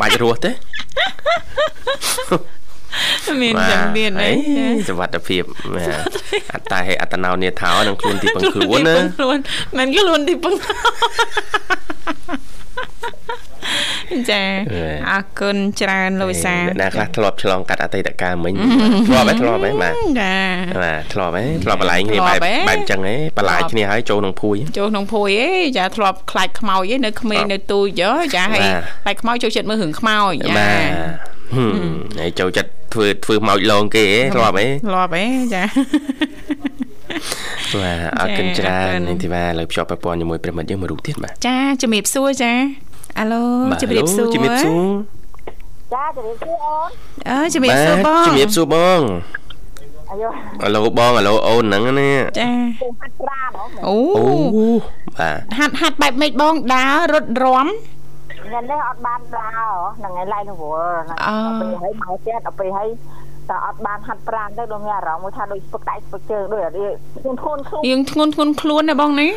[0.00, 0.50] បាច់រស់ទេ
[3.42, 4.30] មានចាំមានអី
[4.88, 5.42] សុវត្ថិភាព
[6.54, 9.38] អត្តាហេអត្តណោនេថោនឹងខ្លួនទីពឹងខ្លួនណាខ្លួន
[9.78, 10.54] មិនខ្លួនទីពឹង
[14.30, 14.42] ចា
[15.10, 18.54] អរគុណច្រើនលោកវិសាអ្នកណាខ្លះធ្លាប់ឆ្លងកាត់អតីតកាលមិញ
[19.08, 20.34] ធ្លាប់ហ៎ធ្លាប់ហ៎បាទចា
[20.82, 28.02] បាទធ្លាប់ហ៎ធ្លាប់បលាយគ្នាបែបបែបអញ្ចឹងហ៎បលាយគ្នាហើយចូលក្នុងភួយចូលក្នុងភួយហ៎ចាធ្លាប់ខ្លាចខ្មោចហ៎នៅក្មេងនៅទូច
[28.34, 28.62] ចាហើយ
[29.02, 30.90] ខ្លាចខ្មោចចូលចិត្តមើលរឿងខ្មោចចាបាទ
[32.20, 35.62] ហើយចូលចិត្តធ្វើធ្វើខ្មោចលងគេហ៎ធ្លាប់ហ៎ធ្លាប់ហ៎ចា
[37.80, 42.52] បាទអរគុណច្រើននាងធីវ៉ាលើភ្ជាប់ប្រព័ន្ធជាមួយប្រិមិត្តយើងមួយរូបទៀតបាទចាជំរាបសួរចា
[43.18, 43.42] អាឡូ
[43.82, 44.80] ជំរាបសួរជំរាបសួរ
[45.94, 46.90] ចាជំរាបសួរអូន
[47.28, 49.00] អើជំរាបសួរបងជំរាបសួរបង
[50.10, 50.28] អាយ៉ូ
[50.64, 52.50] អាឡូបងអាឡូអូនហ្នឹងណាចា
[53.00, 53.50] ហាត់ប្រាណ
[53.88, 54.24] អូអូ
[55.18, 57.66] បាទហាត់ហាត់បែបម៉េចបងដើររត់រាំ
[58.46, 59.60] ថ្ងៃនេះអត់បានដើរ
[59.98, 61.18] ហ្នឹងឯងឡៃរវល់ហ្នឹង
[61.60, 62.88] ពេលហើយមកទៀតដល់ពេលហើយ
[63.48, 66.60] តែអត់បានហាត់ប្រាណទៅដូចមានអារម្មណ៍ថាដូចស្ពឹកដៃស្ពឹកជើងដូច
[67.22, 69.30] ធ្ងន់ធ្ងន់ខ្លួនយើងធ្ងន់ធ្ងន់ខ្លួនណាបងនេះ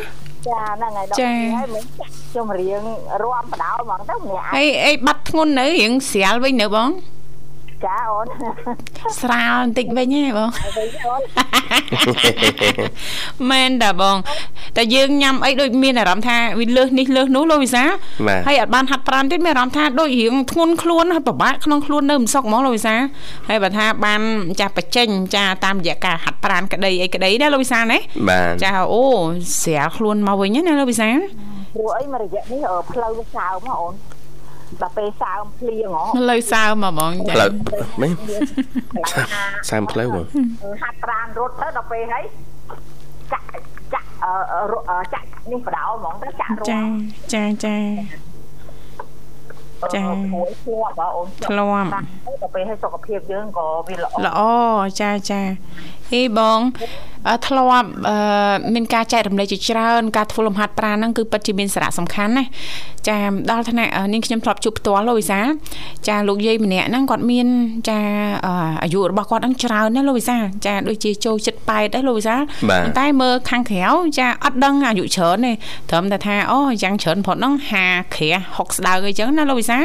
[0.46, 1.16] ចាហ្នឹងហើយដល់
[1.56, 2.84] ហើយមិនចាក់ខ្ញុំរៀង
[3.22, 6.88] រំបដោហ្មងទៅម្នាក់អីអីបាត់ធ្ងន់នៅរៀងស្រាលវិញនៅបង
[7.86, 8.26] ចាអូន
[9.20, 10.48] ស្រាលបន្តិចវិញហ៎បង
[13.50, 14.16] មែនតាបង
[14.76, 17.84] តែយើងញ៉ាំអីដូចមានអារម្មណ៍ថាវាលើសនេះលើសនោះលោកវិសា
[18.46, 22.94] ហើយអត់បានហាត់ប្រាណទៀតមានអារម្មណ៍ថាដូចរៀងធ្ងន់ខ្លួនហើយពិបាកក្នុងខ្លួននៅមិនសុខហ្មងលោកវិសា
[23.48, 24.20] ហើយបើថាបាន
[24.60, 27.98] ចាស់បញ្ចេញចាតាមរយៈការហាត់ប្រាណក្តីអីក្តីណាលោកវិសាណា
[28.62, 29.02] ចាអូ
[29.62, 31.08] ស្រាលខ្លួនមកវិញណាលោកវិសា
[31.74, 33.94] ព្រោះអីមករយៈនេះផ្លូវវាសើមអូន
[34.82, 37.50] ដល់ពេលសើមភ្លៀងហ៎លើសើមហ្មងផ្លូវ
[38.00, 38.12] មែន
[39.70, 40.26] សើមផ្លូវបង
[40.82, 42.24] ហាត់ប្រានរត់ទៅដល់ពេលហើយ
[43.32, 43.46] ចាក់
[43.94, 44.08] ចាក់
[45.14, 46.80] ចាក់នេះបដោហ្មងទៅចាក់រត់ចា
[47.32, 47.76] ចាចា
[49.94, 54.40] ចាមួយធ្លាប់បងអូនធ្លាប់ដល់ពេលឲ្យសុខភាពយើងក៏វាល្អល្អ
[55.00, 55.40] ចាចា
[56.12, 56.60] ហេបង
[57.46, 57.88] ធ្លាប់
[58.74, 62.44] មានការចែករំលែកជាច្រើន ការធ្វើលំហាត់ប្រាណហ្នឹងគឺពិតជាមានសារៈសំខាន់ណា
[63.08, 63.16] ចា
[63.50, 65.40] ដល់ថ្នាក់នាងខ្ញុំធ្លាប់ជួបផ្ទាល់លោកវិសា
[66.08, 67.48] ចាលោកយាយម្នាក់ហ្នឹងគាត់មាន
[67.88, 67.98] ចា
[68.82, 72.36] អាយុរបស់គាត់ហ្នឹងច្រើនណាលោកវិសាចាដូចជាចូលចិត្ត8ដែរលោកវិសា
[72.70, 73.86] ប៉ុន្តែមើលខាងក្រៅ
[74.18, 75.52] ចាអត់ដឹងអាយុច្រើនទេ
[75.90, 79.78] ត្រឹមតែថាអូយ៉ាងច្រើនផុតហ្នឹង50ក្រា60ស្ដៅអីចឹងណាលោកវិសា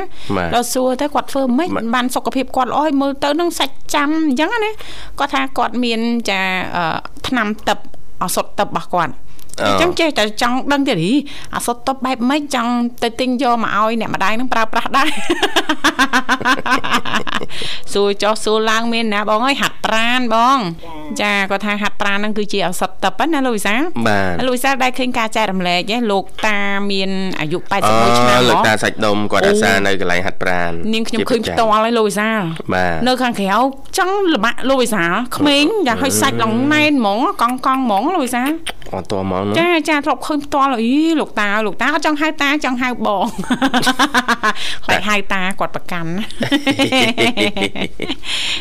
[0.54, 4.72] ដល់សួរទៅគាត់ធ្វើម៉េចបានសុខភាពគាត់ល្អឲ្យមើលទៅនឹងសាច់ចាំអញ្ចឹងណា
[5.20, 6.42] គាត់ថាគាត់មានចា
[7.28, 7.78] ថ្នាំទឹក
[8.24, 10.98] អសុតទឹករបស់គាត់អញ្ចឹងចេះតែចង់ដឹងទៀត
[11.56, 12.72] អាសុតតបបែបម៉េចចង់
[13.04, 15.10] ទៅទិញយកមកឲ្យអ្នកម្ដាយនឹងប្រើប្រាស់ដែរ
[17.94, 20.58] សួរចោះសួរឡើងមានណាបងអើយហាត់ប្រានបង
[21.22, 23.76] ចាគាត់ថាហាត់ប្រានហ្នឹងគឺជាឱសថតបណាលោកវិសា
[24.08, 26.60] បាទលោកវិសាដែរឃើញការចែករំលែកលោកតា
[26.92, 32.30] មានអាយុ81ឆ្នាំលោកតាសាច់ដុំគាត់អាសានៅកន្លែងហាត់ប្រាននាងខ្ញុំឃើញផ្ទាល់ហើយលោកវិសា
[32.74, 33.58] បាទនៅខាងក្រៅ
[33.98, 35.04] ចង់ល្បាក់លោកវិសា
[35.38, 38.44] ក្មេងយ៉ាងឲ្យសាច់ឡងណែនហ្មងកង់កង់ហ្មងលោកវិសា
[38.94, 43.26] អត់តហ្មងចាចាធ្លាប់ឃើញផ្ទាល់អីលោកតាលោកតាអត់ចង់ហៅតាចង់ហៅបង
[44.86, 46.12] ខ្លាចហៅតាគាត់ប្រកាន់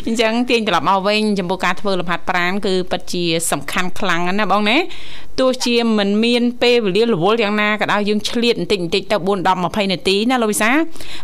[0.06, 4.76] អញ្ចឹងទាញត្រឡប់មកវិញចំពោះការធ្វើលំហាត់ប្រាណគឺពិតជាសំខាន់ខ្លាំងណាស់បងណា
[5.40, 9.28] ទោះជាមិនមានពេលវេលារវល់យ៉ាងណាក៏ដោយយើងឆ្លៀតបន្តិចបន្តិចទៅ4
[9.82, 10.70] 10 20នាទីណាលោកវិសា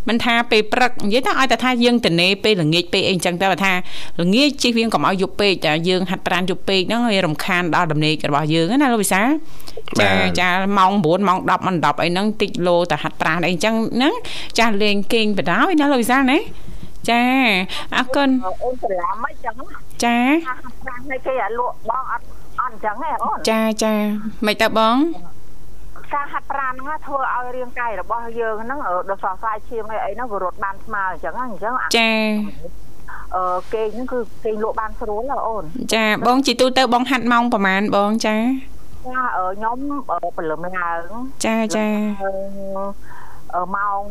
[0.09, 3.73] មិនថាពេលព្រឹកនិយាយទៅឲ្យតែថាយើងតនេពេលល្ងាចពេកអីអញ្ចឹងទៅថា
[4.21, 9.23] ល្ងាចជិះវៀងកុំឲ្យយប់ពេកតែយើងហាត់ប្រាណយប់ពេកហ្នឹងឲ្យរំខានដល់ដំណេករបស់យើងណាលោកវិសា
[10.01, 14.15] ចាចាម៉ោង9ម៉ោង10ម៉ោង10អីហ្នឹងតិចលោតែហាត់ប្រាណអីអញ្ចឹងហ្នឹង
[14.59, 16.39] ចាលេងគេងបដ ாய் ណាលោកវិសាណា
[17.11, 17.23] ចា
[17.97, 18.29] អរគុណ
[18.65, 19.55] អូនច្រឡំអីចឹង
[20.05, 22.25] ចាហាត់ប្រាណឲ្យគេអាលក់បងអត់
[22.61, 23.95] អត់អញ្ចឹងទេអូនចាចា
[24.47, 24.97] មិនទៅបង
[26.15, 32.11] ការហាត់ប្រាណហ្នឹងធ្វើឲ្យរាងកាយរបស់យើងហ្នឹងដល់សរសៃឈាមអីអីហ្នឹងវារត់បានស្មើអញ្ចឹងអញ្ចឹងចា
[33.35, 38.37] អឺគេហ្នឹងគឺគេលក់បានស្រួលអូនចាបងជីទូទៅបងហាត់ម៉ោងប្រហែលបងចា
[39.07, 39.21] ចា
[39.55, 39.79] ខ្ញុំ
[40.37, 41.05] ព្រលឹមឡើង
[41.45, 41.87] ចាចា
[43.77, 44.03] ម៉ោង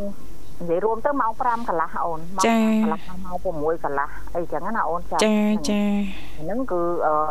[0.62, 5.38] និយាយរួមទៅម៉ោង5កន្លះអូនម៉ោងកន្លះម៉ោង6កន្លះអីចឹងណាអូនចាចា
[5.70, 5.82] ចា
[6.40, 6.82] ហ្នឹងគឺ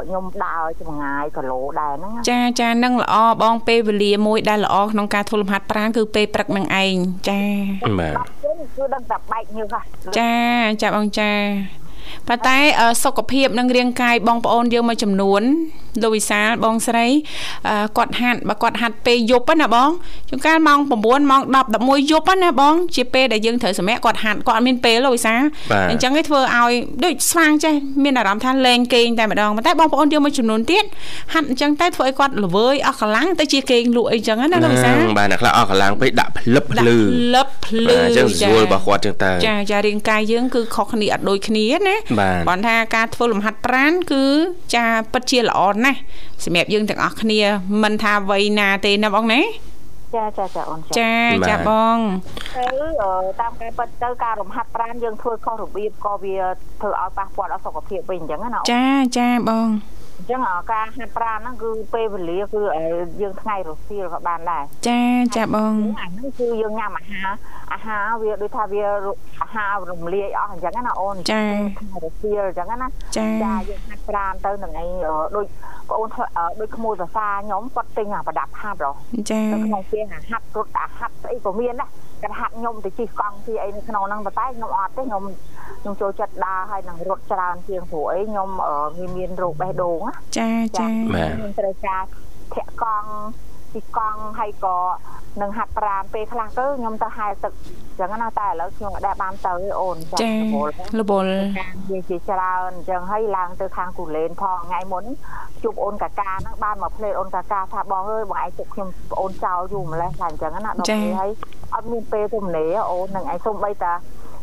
[0.07, 6.95] ខ្ញុំដើរចម្ងាយគីឡូដែរហ្នឹងចាចានឹងល្អបងពេលវេលាមួយដែលល្អក្នុងការធ្វើលំហាត់ប្រាណគឺពេលព្រឹកនឹងឯង
[7.29, 7.41] ចា
[8.01, 8.17] បាទ
[8.77, 9.83] គឺដឹងតែបែកញើសហ่ะ
[10.19, 10.35] ចា
[10.83, 11.31] ចាបងចា
[12.29, 12.59] ប៉ុន្តែ
[13.03, 15.43] សុខភាពនិងរាងកាយបងប្អូនយើងមួយចំនួន
[16.03, 17.07] លោកវិសាលបងស្រី
[17.97, 19.91] គាត់ហាត់បើគាត់ហាត់ពេលយប់ណាបង
[20.29, 20.93] ជួនកាលម៉ោង9
[21.31, 21.43] ម៉ោង
[22.01, 25.41] 10 11យប់ណាបងជាពេលដែលយើងត្រូវសម្រាប់គាត់ហាត់គាត់អត់មានពេលលោកវិសាល
[25.91, 26.73] អញ្ចឹងឯងធ្វើឲ្យ
[27.05, 30.85] ដូចស្វាងចេះមានអារម្មណ៍ថាលែងគេងតែម្ដងប៉ុន្តែបងប្អូនយើងមួយចំនួនទៀត
[31.33, 41.97] ហាត់អញ្ចឹងតែធ្វើឲ្យគាត់ល្វើយអស់កម្លាំងទៅជាគេងលក់អីចឹងណាលោកវិសាលបាទអ្នកខ្លះអស់កម្លាំងពេកដាក់ភ្លឹបភ្លឺភ្លឹបភ្លឺអញ្ចឹងស្រួលរបស់គាត់ចឹងតើចាចារាងកាយយើងគឺខុសគ្នាអត់ដូចគ្នាណា
[42.49, 44.25] គាត់ថាការធ្វើលំហាត់ប្រាណគឺ
[44.75, 45.99] ចាពិតជាល្អណាស់
[46.45, 47.41] សម្រាប់យើងទាំងអស់គ្នា
[47.83, 49.41] មិនថាវ័យណាទេណាបងណា
[50.17, 51.11] ចាចាចាអូនចាចា
[51.49, 51.99] ចាបង
[52.57, 52.65] ទៅ
[53.03, 53.11] អឺ
[53.41, 56.37] តាមការពិតទៅការរំហាត់ប្រាណយើងធ្វើខុសរបៀបក៏វា
[56.81, 58.87] ធ្វើឲ្យប៉ះពាល់ដល់សុខភាពវិញអញ្ចឹងណាអូនចា
[59.19, 59.69] ចាបង
[60.21, 62.87] អញ្ចឹងអ่าការហាត់ប្រាណហ្នឹងគឺពេលវេលាគឺឲ្យ
[63.21, 65.01] យើងថ្ងៃរសៀលក៏បានដែរចា
[65.37, 67.29] ចាបងអាហ្នឹងគឺយើងញ៉ាំអាហារ
[67.73, 68.83] អាហារវាដូចថាវា
[69.43, 71.43] អាហាររំលាយអស់អញ្ចឹងណាអូនចា
[71.79, 75.47] ថ្ងៃរសៀលអញ្ចឹងណាចាចាយើងហាត់ប្រាណទៅនឹងឯងអឺដូច
[75.89, 78.91] បងអូនធ្វើអឺដូចក្មួយភាសាខ្ញុំគាត់ទិញអាប្រដាប់ហាត់ហ៎
[79.31, 81.91] ចានៅក្នុងផ្ទះអាហាត់រត់អាហាត់ស្អីក៏មានដែរ
[82.23, 85.23] គាត់ហាត់ខ្ញុំទៅជិះកង់ជិះអីនៅក្នុងហ្នឹងប៉ុន្តែខ្ញុំអត់ទេខ្ញុំ
[85.83, 92.03] ខ្ញុំចូលចិត្តដើរហើយនឹងរត់ច្រើនជាងព្រោះអីខ្ញុំអឺមានមានរោគបេះដូងណាចាចាបាទខ្ញុំត្រូវការ
[92.55, 93.11] ធាក់កង់
[93.75, 94.79] ជិះកង់ហើយក៏
[95.43, 101.27] នឹងហាត់ប្រាណពេលខ្លះទៅខ្ញុំទៅហែលទឹកអញ្ចឹងណាតែឥឡូវខ្ញុំអត់ដែលបានទៅទេអូនចារវល់លបល
[101.59, 105.05] ការនិយាយជាច្រើនអញ្ចឹងហើយឡើងទៅខាងគូលែនផងថ្ងៃមុន
[105.63, 111.31] ជួបអូនកាកាហ្នឹងបានមកផ្លេតអូនកាកាថាបងអើយបងឯងទុកខ្ញុំប្អូនចោលយូរម្លេះថាអញ្ចឹងណាដល់ពេលហើយ
[111.75, 113.93] អត់មានពេលទំនេរអូននឹងឯងសុំបីតា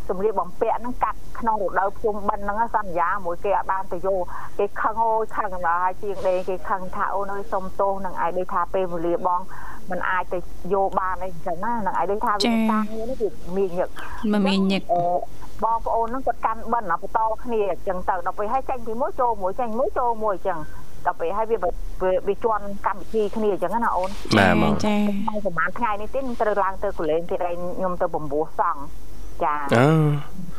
[0.10, 4.20] សម្លៀកបំពាក់ហ្នឹងកាត់ក្នុងរដូវភ្ជុំបិណ្ឌហ្នឹងសន្យាមួយគេអត់បានទៅយក
[4.58, 9.42] គេខឹងអូយខឹងដល់ហើយជាងដេកគេខឹងថាអូនអើយសុំទោសនឹងឯងដូចថាពេលវេលាបង
[9.92, 10.40] มันអាចទៅ
[10.74, 12.40] យកបានអីអញ្ចឹងណានឹងឯងដូចថាវា
[12.72, 13.90] តាំងនេះវាមានញឹក
[14.34, 15.02] មកមានញឹកអឺ
[15.64, 20.60] បងប្អូនហ្នឹងគាត់កាន់បិណ្ឌបន្តគ្នាអញ្ចឹងទៅដល់ពេលឲ្យចេញពីមួយចូលមួយចេញមួយចូលមួយអញ្ចឹង
[21.06, 24.96] ដល់ពេលឲ្យវាវាវាជន់កម្មវិធីគ្នាអញ្ចឹងណាអូនបាទបងចា
[25.28, 28.82] ហើយប្រហែលថ្ងៃនេះទៀតខ្ញុំត្រូវឡើងទៅកលែងទៀតឯងខ្ញុំទៅបំពោះសង់
[29.44, 29.90] ចាអឺ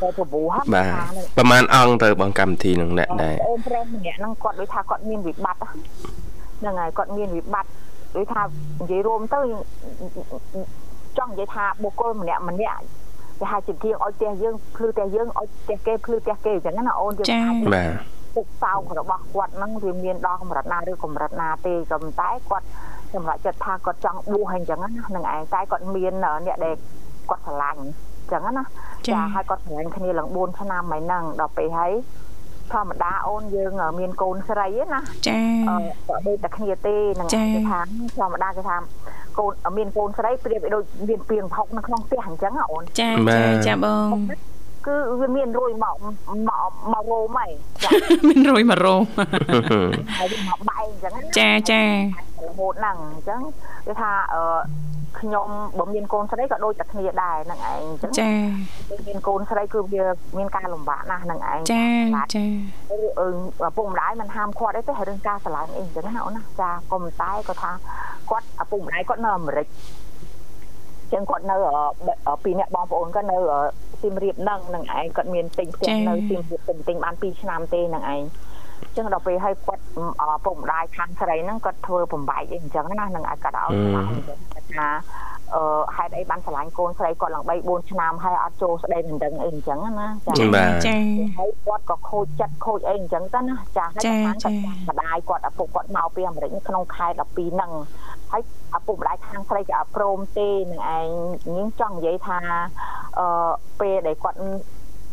[0.01, 0.93] ទៅបំពោះហ្នឹងបាទ
[1.37, 7.71] ប្រហែលអង្គទៅបងកម្មវិធីនឹងអ្នកដែរអូនប្រុសម្នាក់ហ្នឹងគាត់ដូចថាគាត់មានវិបត្តិហ្នឹងហើយគាត់មានវិបត្តិ
[8.15, 9.39] ដូចថានិយាយរួមទៅ
[11.17, 12.79] ចង់និយាយថាបុគ្គលម្នាក់ម្នាក់
[13.39, 17.91] គេហៅជាទៀងឲ្យផ្ទះយើងភ្លឺផ្ទះយើងឲ្យផ្ទះគេភ្លឺផ្ទះគេអញ្ចឹងណាអូនយើងចាអាចបាទ
[18.35, 22.65] ទុកសោករបស់គាត់ហ្នឹងវាមានដល់កម្រិតណាឬកម្រិតណាទេក៏ប៉ុន្តែគាត់
[23.13, 26.13] សម្រាប់ចិត្តថាគាត់ចង់បួសហើយអញ្ចឹងណានឹងឯងតែគាត់មាន
[26.45, 26.75] អ្នកដែល
[27.29, 28.63] គាត់ស្រឡាញ់អញ្ចឹងណា
[29.07, 31.93] ចាចាហើយគាត់ស្រឡាញ់គ្នាឡើង4ឆ្នាំហើយហ្នឹងដល់ពេលហើយ
[32.73, 35.39] ធម្មតាអូនយើងមានកូនស្រីណាចា
[35.69, 35.75] អឺ
[36.07, 37.79] ក៏ដូចតែគ្នាទេនឹងចា៎គេថា
[38.17, 38.75] ធម្មតាគេថា
[39.37, 44.09] កូនមានកូនស្រីប្រៀបឲ្យដូចមានពីងផុកនៅក្នុងផ្ទះអញ្ចឹងណាអូនចាចាចាបង
[44.87, 45.95] គឺវាមានរួយមក
[46.47, 47.51] មកមករោមហើយ
[47.83, 47.91] ចា
[48.29, 49.03] មានរួយមករោម
[50.19, 53.39] ហើយវាមកបែកអញ្ចឹងណាចាចារហូតហ្នឹងអញ្ចឹង
[53.85, 54.41] គេថាអឺ
[55.21, 55.47] ខ្ញុំ
[55.79, 58.31] បើមានកូនស្រីក៏ដូចតែគ្នាដែរហ្នឹងឯងអញ្ចឹងចា
[58.89, 60.03] ពេលមានកូនស្រីគឺវា
[60.37, 61.85] មានការលំបាកណាស់ហ្នឹងឯងចា
[62.35, 62.45] ចា
[63.19, 63.27] អឺ
[63.67, 67.71] ឪពុកម្ដាយមិនហាមឃាត់អីទេហើយរឿងការស្រឡាញ់អីអញ្ចឹងណាអូនណាចាក៏មិនតែគាត់ថា
[68.29, 69.67] គាត់ឪពុកម្ដាយគាត់នៅអាមេរិក
[71.01, 71.55] អញ្ចឹងគាត់នៅ
[72.27, 73.59] អឺពីរអ្នកបងប្អូនគាត់នៅអឺ
[74.01, 78.21] សៀមរាបហ្នឹងហ្នឹងឯងគាត់មានទិញផ្ទះនៅសៀមរាបទិញទិញបាន2ឆ្នាំទេហ្នឹងឯង
[78.97, 79.83] ចឹងដល់ពេលឲ្យគាត់
[80.21, 84.89] អពុកម្ដាយខាងស្រីហ្នឹងគាត់ធ្វើបំបែកអីអញ្ចឹងណានឹងឲ្យគាត់ឲ្យស្លាប់អញ្ចឹងគាត់ថា
[85.55, 85.63] អឺ
[85.95, 90.97] ហេតុអីបានឆ្លាញ់កូនស្រីគាត់ឡើង3 4ឆ្នាំហើយអត់ចូលស្ដីមិនដឹងអីអញ្ចឹងណាចាបាទចា
[91.39, 94.49] ហើយគាត់ក៏ខូចចិត្តខូចអីអញ្ចឹងទៅណាចាហើយចាគាត់ចា
[94.89, 97.71] ម្ដាយគាត់ឪពុកគាត់មកពីអាមេរិកក្នុងខែ12ហ្នឹង
[98.31, 98.43] ហើយ
[98.77, 101.07] ឪពុកម្ដាយខាងស្រីក៏អត់ព្រមទេនឹងឯង
[101.55, 102.39] ញឹងចង់និយាយថា
[103.19, 104.37] អឺពេលដែលគាត់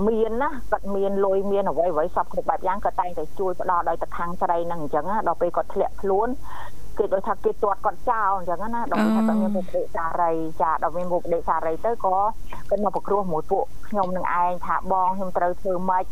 [0.05, 6.29] មានណាគាត់មានលុយមានអ្វីអ្វីសពគ្រប់បែបយ៉ាងគាត់តែងតែជួយផ្ដល់ដោយតខាងស្រីហ្នឹងអញ្ចឹងណាដល់ពេលគាត់ធ្លាក់ខ្លួន
[6.99, 10.33] គេដូចថាគេទាត់គាត់ចោលអញ្ចឹងណាដល់ពេលថាគាត់មានមុខដេកសារី
[10.63, 12.17] ចាដល់មានមុខដេកសារីទៅក៏
[12.71, 16.05] គាត់មកប្រគ្រោះមួយពួកខ្ញុំនឹងឯងថាបងខ្ញុំត្រូវធ្វើម៉េច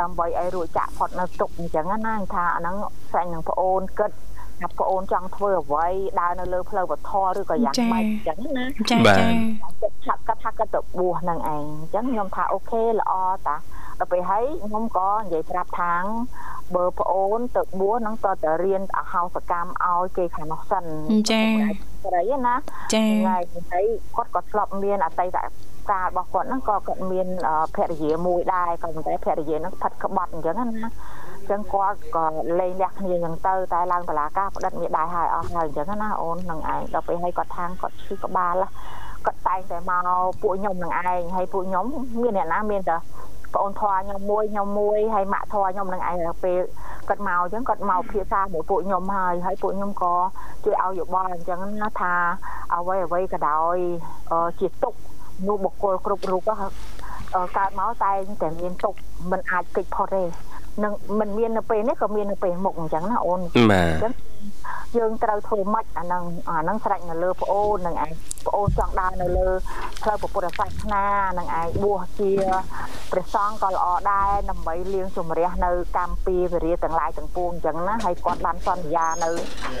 [0.00, 2.76] ដើម្បីឲ្យរួចចាក់ផុតនៅទុកអញ្ចឹងណាថាអាហ្នឹង
[3.10, 4.10] ស្រាញ់នឹងប្អូនគិត
[4.60, 5.86] ថាប្អូនចង់ធ្វើអ្វី
[6.20, 9.26] ដើរនៅលើផ្លូវវធរឬក៏យ៉ាងម៉េចអញ្ចឹងណាចាបាទចា
[9.80, 13.12] គាត់ថាគាត់ថាគាត់ទៅបួសនឹងឯងអញ្ចឹងខ្ញុំថាអូខេល្អ
[13.46, 13.56] តា
[13.98, 16.02] ដល់ពេលហើយខ្ញុំក៏និយាយប្រាប់ថាង
[16.74, 20.84] បើប្អូនទៅបួសនឹងតើតរៀនអហោសកម្មឲ្យគេខាងនោះសិន
[21.30, 21.44] ចា
[22.04, 22.54] ស្រីណា
[22.94, 23.38] ចាថ្ងៃ
[23.72, 23.86] ហើយ
[24.16, 25.38] គាត់ក៏ធ្លាប់មានអតីត
[25.90, 27.28] កាលរបស់គាត់ហ្នឹងក៏គាត់មាន
[27.74, 32.26] ភរិយាមួយដែរក៏ប៉ុន្តែភរិយាហ្នឹងផិតក្បត់អញ្ចឹងណាអញ្ចឹងគាត់ក៏
[32.60, 38.54] លេងលះគ្នាអញ្ចឹងទៅតែឡើងតឡាការផ្ដិតមេដៃហើយអស់ហើយអញ្ចឹងណាអូននឹងឯងដល់ពេលហើយគាត់ថាងគាត់ឈឺក្បាល
[39.26, 40.08] គាត់តែងតែមក
[40.42, 41.84] ពួកខ្ញុំនឹងឯងហើយពួកខ្ញុំ
[42.22, 42.96] មានអ្នកណាមានតែ
[43.54, 46.60] បងអូនធွာខ្ញុំមួយខ្ញុំមួយហើយម៉ាក់ធွာខ្ញុំនឹងឯងពេល
[47.08, 50.14] គាត់មកអញ្ចឹងគាត់មកភាសាមួយពួកខ្ញុំហើយហើយពួកខ្ញុំក៏
[50.64, 52.14] ជួយឲ្យយោបល់អញ្ចឹងណាថា
[52.74, 53.76] អ្វីអ្វីក៏ដោយ
[54.60, 54.94] ជាទុក
[55.46, 56.50] នោះបុគ្គលគ្រប់រូប
[57.56, 58.94] កើតមកតែតែមានទុក
[59.30, 60.22] មិនអាចគេចផុតទេ
[60.84, 63.40] នឹងមិនមាននៅពេលនេះក៏មាននៅពេលមុខអញ្ចឹងណាអូន
[63.72, 64.12] បាទអញ្ចឹង
[64.96, 68.10] យើងត្រូវធ្វើម៉េចអានឹងអានឹងស្រេចនៅលើប្អូននឹងឯង
[68.46, 69.48] ប្អូនចង់ដើរនៅលើ
[70.02, 71.06] ផ្លូវពុទ្ធសាសនា
[71.38, 72.30] នឹងឯងបួសជា
[73.12, 79.30] ព្រះសង្ឃក៏ល្អដែរដើម្បីលៀងជំរះនៅកម្មពីវិរិយទាំងឡាយទាំងពួងអញ្ចឹងណាហើយគាត់បានសន្យានៅ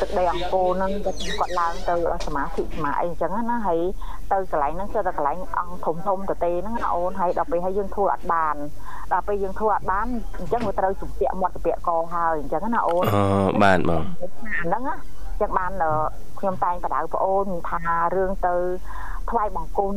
[0.00, 1.94] ទឹកដីអង្គរនឹងគាត់ឡើងទៅ
[2.26, 3.80] សមាធិសមាអីអញ្ចឹងណាហើយ
[4.32, 8.56] ទៅកន្លែងហ្នឹងគឺតែកន្លែងអង្គធំធំទៅទេហ្នឹងណាអូនហើយដល់ពេលហើយយើងធ្វើអត់បាន
[9.12, 10.06] ដល់ពេលយើងធ្វើអត់បាន
[10.38, 13.22] អញ្ចឹងវាត្រូវជំពាក់មាត់ជំពាក់កហើយអញ្ចឹងណាអូនអូ
[13.62, 14.02] បាទបង
[14.73, 14.96] អាហ្នឹងណា
[15.40, 15.72] ចឹងបាន
[16.38, 17.80] ខ្ញុំតែងបដៅប្អូនថា
[18.14, 18.54] រឿងទៅ
[19.30, 19.92] ថ្វាយបង្គំ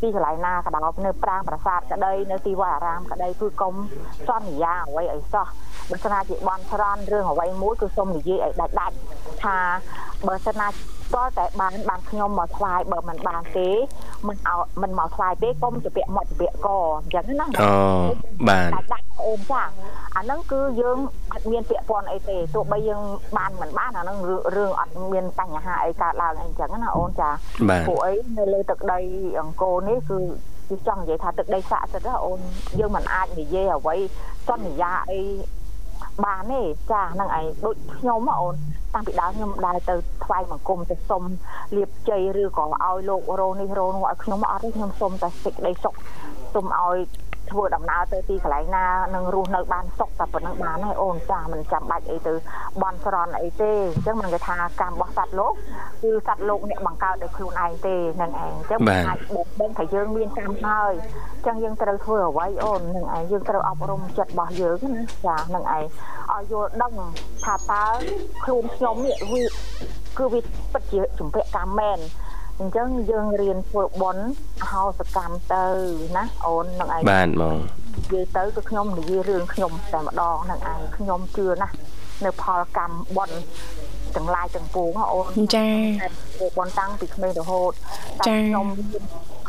[0.00, 3.74] ពីកន្លែងណាក៏ដោយនៅប្រាង្គប្រាសាទក្តីនៅទីវត្តអារាមក្តីគឺកុំ
[4.28, 5.46] សន្យាអ្វីអីសោះ
[5.90, 8.96] បើស្នាជាបន់ស្រន់រឿងអ្វីមួយគឺសូមនិយាយឲ្យដាច់ដាច់
[9.42, 9.56] ថា
[10.26, 10.68] បើស្នា
[11.14, 13.68] ទាល់តែបានបានខ្ញុំមកថ្វាយបើមិនបានទេ
[14.28, 16.68] មិនឲ្យមិនមកថ្វាយទេកុំជពាក់មាត់ជពាក់ក
[16.98, 17.72] អញ្ចឹងណាអូ
[18.48, 19.62] បាទដាច់អូនចា
[20.16, 20.98] អាហ្នឹងគឺយើង
[21.32, 23.02] អត់មានពាក់ព័ន្ធអីទេទោះបីយើង
[23.36, 24.18] បានមិនបានអាហ្នឹង
[24.56, 27.30] រឿងអត់មានបញ្ហាអីកើតឡើងអីអញ្ចឹងណាអូនចា
[27.88, 29.00] ព្រោះអីនៅលើទឹកដី
[29.40, 30.18] អង្គរនេះគឺ
[30.68, 32.40] គឺចង់និយាយថាទឹកដីស័ក្តិសិទ្ធិអូន
[32.78, 33.96] យើងមិនអាចនិយាយអ្វី
[34.48, 35.20] សន្យាអី
[36.24, 38.54] បានទេចាហ្នឹងឯងដូចខ្ញុំអូន
[38.94, 39.94] តាំងពីដើមខ្ញុំដើរទៅ
[40.24, 41.22] ថ្វាយបង្គំទៅសុំ
[41.76, 45.94] លៀបជ័យឬក៏ឲ្យលោករោនេះរោនោះឲ្យខ្ញុំអត់ទេខ្ញុំសុំតែសេចក្តីសុខ
[46.54, 46.96] សុំឲ្យ
[47.52, 52.34] ធ្វើដំណើរទៅទីកន្លែងណានឹងរស់នៅបានសុខតែប៉ុណ្្នឹងបានហើយអូនចាមិនចាំបាច់អីទៅ
[52.82, 55.52] បន់ស្រន់អីទេអញ្ចឹងមិនគេថាកម្មរបស់សត្វលោក
[56.02, 60.92] គឺសត្វលោកអ្នកបង្កើតដោយខ្លួនឯងទេនឹងឯងអញ្ចឹងមិនអាចបុកដឹងថាយើងមានកម្មហើយ
[61.34, 65.84] អញ្ចឹងយើងត្រូវធ្វើអ្វីអូននឹងឯងយើងត្រូវអប់រំចិត្តរបស់យើងណាចានឹងឯង
[66.32, 66.94] ឲ្យយល់ដឹង
[67.44, 67.84] ថាតើ
[68.44, 69.42] ខ្លួនខ្ញុំនេះវា
[70.18, 70.40] គឺវា
[70.72, 71.98] ពិតជាជំពាក់កម្មមែន
[72.60, 74.22] អញ្ចឹងយើងរៀនធ្វើបន់
[74.62, 75.64] អហោសកម្មទៅ
[76.16, 77.56] ណាអូននឹងឯងបាទបង
[77.96, 81.74] និយាយទៅគឺខ្ញុំនិយាយរឿងខ្ញុំតែម្ដងនឹងឯងខ្ញុំជឿណាស់
[82.24, 83.36] នៅផលកម្មបន់
[84.16, 85.66] ទាំងឡាយទាំងពួងអូនចា
[86.36, 87.72] ធ្វើបន់តាំងពីក្មេងរហូត
[88.28, 88.66] ចាខ្ញុំ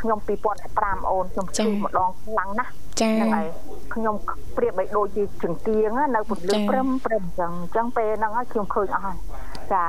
[0.02, 0.20] ខ្ញុំ
[0.66, 3.48] 2015អូនខ្ញុំជឿម្ដងខ្លាំងណាស់ចាហ្នឹងហើយ
[3.94, 4.16] ខ្ញុំ
[4.58, 9.18] ប្រៀបបីដូចជាចង្គៀងនៅពន្លឺព្រឹមព្រឹមអញ្ចឹងអញ្ចឹងពេលហ្នឹងខ្ញុំឃើញអស់ហើយ
[9.74, 9.84] ចា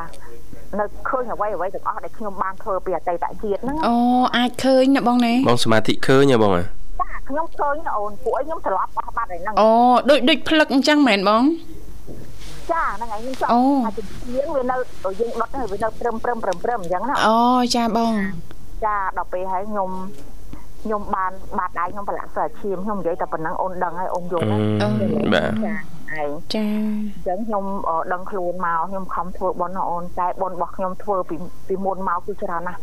[0.79, 3.95] នៅឃើញអ្វីអ្វីទាំងអស់ដែលខ្ញុំបានធ្វើពីអតីតជាតិហ្នឹងអូ
[4.37, 6.63] អាចឃើញណាបងណាបងសមាធិឃើញហ៎បងចា
[7.29, 9.69] ខ្ញុំឃើញអូនពួកឯងខ្ញុំត្រឡប់អស់បាត់ហើយហ្នឹងអូ
[10.11, 11.43] ដូចដូចផ្លឹកអញ្ចឹងមែនបង
[12.73, 13.49] ចាហ្នឹងហើយខ្ញុំចង់
[13.85, 14.77] ថាជាងវានៅ
[15.21, 17.39] យើងដុតហើយវានៅព្រឹមព្រឹមព្រឹមព្រឹមអញ្ចឹងណាអូ
[17.77, 18.13] ចាបង
[18.87, 19.91] ចាដល់ពេលហើយខ្ញុំ
[20.83, 24.61] ខ្ញុំបានបាត់ដៃខ្ញុំប្រឡាក់សើឈាមខ្ញុំនិយាយតែប៉ុណ្ណឹងអូនដឹងហើយអូនយល់ហើយ
[25.35, 25.51] បាទ
[26.21, 26.79] ឯងចាអ
[27.21, 27.65] ញ្ចឹងខ្ញុំ
[28.13, 31.37] ដឹងខ្លួនមកខ្ញុំខំធ្វើបុណ្យអូនតែបុណ្យរបស់ខ្ញុំធ្វើពី
[31.69, 32.79] ពីមុនមកគឺច្រើនណាស់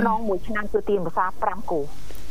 [0.00, 1.80] ក្នុងមួយឆ្នាំគឺទានភាសា5គូ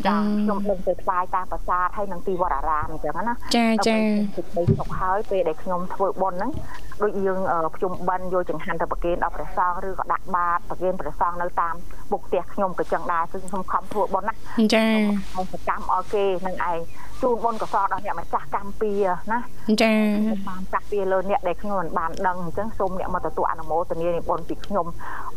[0.07, 3.97] ចាខ្ញុំដឹងទៅថ្វាយតាមប្រាសាទហើយនឹងទីវត្តអារាមអញ្ចឹងណាចាចា
[4.37, 6.51] ទឹកដីសុខហើយពេលដែលខ្ញុំធ្វើបុណ្យហ្នឹង
[7.01, 7.39] ដូចយើង
[7.75, 11.75] ភ្ជុំបិណ្ឌយកចង្ហាន់ទៅប្រគេនដល់ព្រះសង្ឃឬក៏ដាក់បាតប្រគេនព្រះសង្ឃនៅតាម
[12.11, 14.33] មុខផ្ទះខ្ញុំក៏ចឹងដែរគឺខ្ញុំខំធ្វើបុណ្យណា
[14.75, 14.87] ចា
[15.31, 16.79] ខ្ញុំសកម្មឲ្យគេនឹងឯង
[17.21, 18.91] ជូនបុណ្យកសលដល់អ្នកម្ចាស់កម្មពី
[19.31, 19.39] ណា
[19.81, 19.93] ចា
[20.49, 24.85] បានចាស់ពីលើអ្នកដែលខ្ញុំមិនបានដឹងអញ្ចឹងសូមអ្នកមកទទួលអនុមោទនានៃបុណ្យពីខ្ញុំ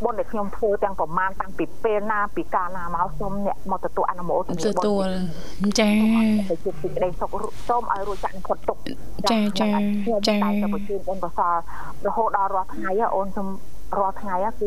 [0.04, 5.08] បុណ្យដែលខ្ញុំធ្វើទាំងប្រមាណតាំងពីពេលណាពីកាលណាមកសូមអ្នកមកទទួលអនុមោទនាទទួល
[5.80, 5.90] ចា
[6.50, 7.30] ទៅជួបសេចក្តីសុខ
[7.68, 8.78] សូមឲ្យរួចចាក់ផុតទុក
[9.30, 9.70] ចាចា
[10.28, 11.54] ចាតែទៅបញ្ជូនបុណ្យកសល
[12.06, 13.48] រហូតដល់រាល់ថ្ងៃអូនខ្ញុំ
[13.98, 14.66] រាល់ថ្ងៃគឺ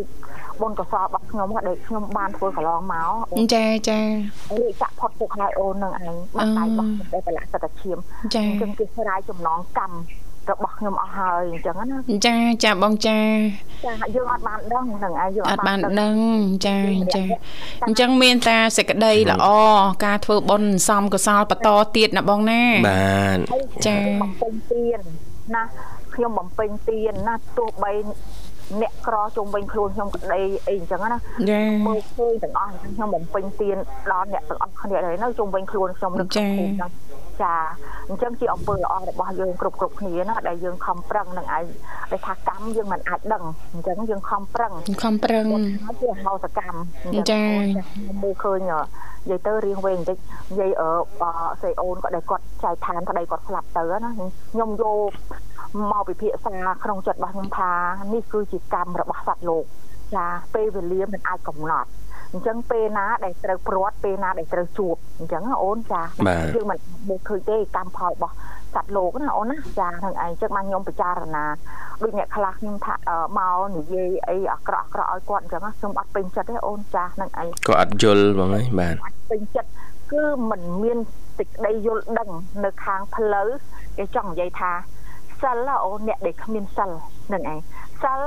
[0.62, 3.10] បុណ្យកុសលរបស់ខ្ញុំដែលខ្ញុំបានធ្វើកន្លងមក
[3.56, 4.00] ចាចា
[4.62, 7.98] រួចចាក់ផុតទុកហើយអូននឹងឯងបាត់ដៃរបស់ដែលប្រឡាក់សត្វឈាម
[8.36, 9.98] ចាអញ្ចឹងគេស្រាយចំណងកម្ម
[10.52, 13.20] របស់ខ្ញុំអស់ហើយអញ្ចឹងណាចាចាបងចា
[13.86, 16.16] ចាយើងអត់បានដឹងនឹងឯងយើងអត់បានដឹង
[16.68, 16.78] ចា
[17.16, 17.24] ចា
[17.88, 19.48] អញ្ចឹងមានតាសេចក្តីល្អ
[20.06, 23.40] ការធ្វើបុណ្យសំកុសលបន្តទៀតណាបងណាបាទ
[23.88, 25.00] ចាបំពេញទាន
[25.56, 25.64] ណា
[26.16, 27.92] ខ្ញុំបំពេញទានណាទោះបី
[28.82, 31.20] អ្នកក្រជុំវិញខ្លួនខ្ញុំក្តីអីអញ្ចឹងណា
[31.88, 33.78] មើលឃើញទាំងអស់ខ្ញុំបំពេញទាន
[34.12, 36.92] ដល់អ្នកទាំងអស់គ្នាដែរនៅជុំវិញខ្លួនខ្ញុំនឹកឃើញហ្នឹង
[37.44, 37.54] ចា
[38.10, 41.66] អញ្ចឹងជាអំពើល្អរបស់យើងគ្រប់គ្រប់គ្នាណាដែលយើងខំប្រឹងនឹងឯង
[42.12, 44.72] ដែលថាកម្មយើងមិនអាចដឹងអញ្ចឹងយើងខំប្រឹង
[45.04, 45.46] ខំប្រឹង
[46.02, 46.78] ជាហោសកម្ម
[47.32, 47.42] ចា
[48.24, 48.78] មើលឃើញនិ
[49.30, 50.18] យាយទៅរៀងវែងបន្តិច
[50.52, 50.90] និយាយអឺ
[51.62, 55.12] សេអូនក៏ដែលគាត់ចែកឋានប្តីគាត់ស្លាប់ទៅណាខ្ញុំយក
[55.92, 57.72] មកពិភាក្សាក្នុងចិត្តរបស់ខ្ញុំថា
[58.14, 59.64] នេះគឺជាកម្មរបស់សត្វលោក
[60.16, 60.26] ចា
[60.56, 61.90] ពេលវេលាមិនអាចកំណត់
[62.34, 66.02] អញ្ចឹងពេលណាដែលត្រូវព្រាត់ពេលណាដែលត្រូវជួបអញ្ចឹងអូនចា
[66.56, 68.36] យើងមិនមើលឃើញទេកម្មផលរបស់
[68.76, 71.46] សត្វលោកណាអូនណាចាហ្នឹងឯងអញ្ចឹងបានខ្ញុំពិចារណា
[72.04, 72.96] ដូចអ្នកខ្លះខ្ញុំថា
[73.38, 79.70] មកនិយាយអីអាក្រក់អាក្រក់ឲ្យគាត់អញ្ចឹងខ្ញុំអត់ពេញចិត្តទេអូនចាហ្នឹងឯងក៏អត់យល់បងហើយបាទអត់ពេញចិត្ត
[80.12, 80.98] គឺមិនមាន
[81.38, 82.30] សេចក្តីយល់ដឹង
[82.66, 83.48] នៅខាងផ្លូវ
[83.98, 84.72] គេចង់និយាយថា
[85.42, 86.92] សិលអូអ្នកដែលគ្មានសិល
[87.34, 87.60] នឹងឯង
[88.04, 88.22] សិល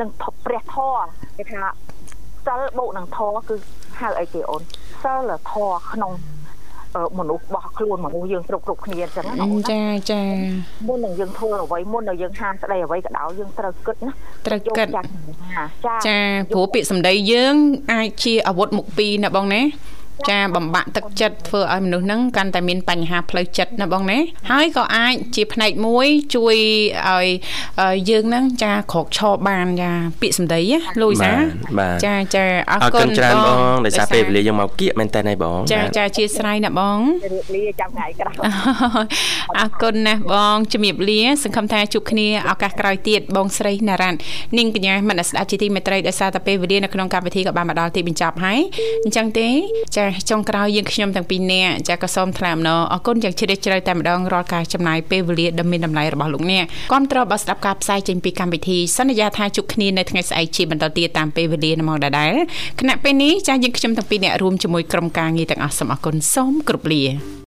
[0.00, 0.08] និង
[0.46, 1.04] ព្រះធម៌
[1.38, 1.58] គេថា
[2.46, 3.54] សិលបូកនឹងធម៌គឺ
[4.00, 4.62] ហៅអីគេអូន
[5.02, 6.12] សិលធម៌ក្នុង
[7.18, 10.22] មនុស្សរបស់ខ្លួនមនុស្សយើងគ្រប់គ្រប់គ្នាអញ្ចឹងណាចាចា
[10.88, 14.12] មុននឹងយើងធ្វើអ្វីមុននឹងយើងហាមស្ដីអ្វីក៏ដោយយើងត្រូវគិតណា
[14.46, 14.88] ត្រូវគិត
[16.06, 16.18] ចា
[16.52, 17.54] ព្រោះពាក្យសម្ដីយើង
[17.92, 19.62] អាចជាអាវុធមុខពីរណាបងណា
[20.30, 24.18] ចាបំបាក់ទឹកចិត្តធ្វើឲ្យមនុស្សហ្នឹងកាន់តែមានបញ្ហាផ្លូវចិត្តណាបងណា
[24.50, 26.06] ហើយក៏អាចជាផ្នែកមួយ
[26.36, 26.56] ជួយ
[27.08, 27.26] ឲ្យ
[28.10, 31.32] យើងហ្នឹងចាក្រកឈរបានចាពាក្យសម្ដីណាលូយសា
[32.06, 36.98] ចាចាអរគុណច្រើនបងដោយសារពេលវេលាយើងមកគៀកមែនតើណៃបងចាចាជាស្រ័យណាបង
[37.32, 38.34] រៀបលាចាំថ្ងៃក្រោយ
[39.58, 44.18] អរគុណណាស់បងជំរាបលា សង្ឃឹមថាជួបគ្នាឱកាសក្រោយទៀតបងស្រីណារ៉ាន់
[44.58, 48.60] នាងកញ្ញាមនស្ដាប់ជាទីមេត្រីដោយសារតែពេលវេលានៅក្នុងកម្មវិធីក៏បានមកដល់ទីបញ្ចប់ហើយ
[49.04, 49.48] អញ្ចឹងទេ
[49.96, 62.32] ចាចុងក្រោយយើងខ្ញុំទាំងពីរនាក់ចាក៏សូមថ្លែងអំណរអគុណយ៉ាងជ្រាលជ្រៅតែម្ដងរាល់ការចំណាយពេលវេលាដ៏មានតម្លៃរបស់លោកអ្នកគាំទ្របើស្ដាប់ការផ្សាយចេញពីកម្មវិធីសន្យាថាជួបគ្នានៅថ្ងៃស្អែកជាបន្តទៀតតាមពេលវេលានៅម៉ោងដដែល
[62.80, 67.32] គណៈពេលនេះចាយើងខ្ញុំទាំងពីរនាក់រួមជាមួយក្រុមការងារទាំងអស់សូមអគុណសូមគោរពលា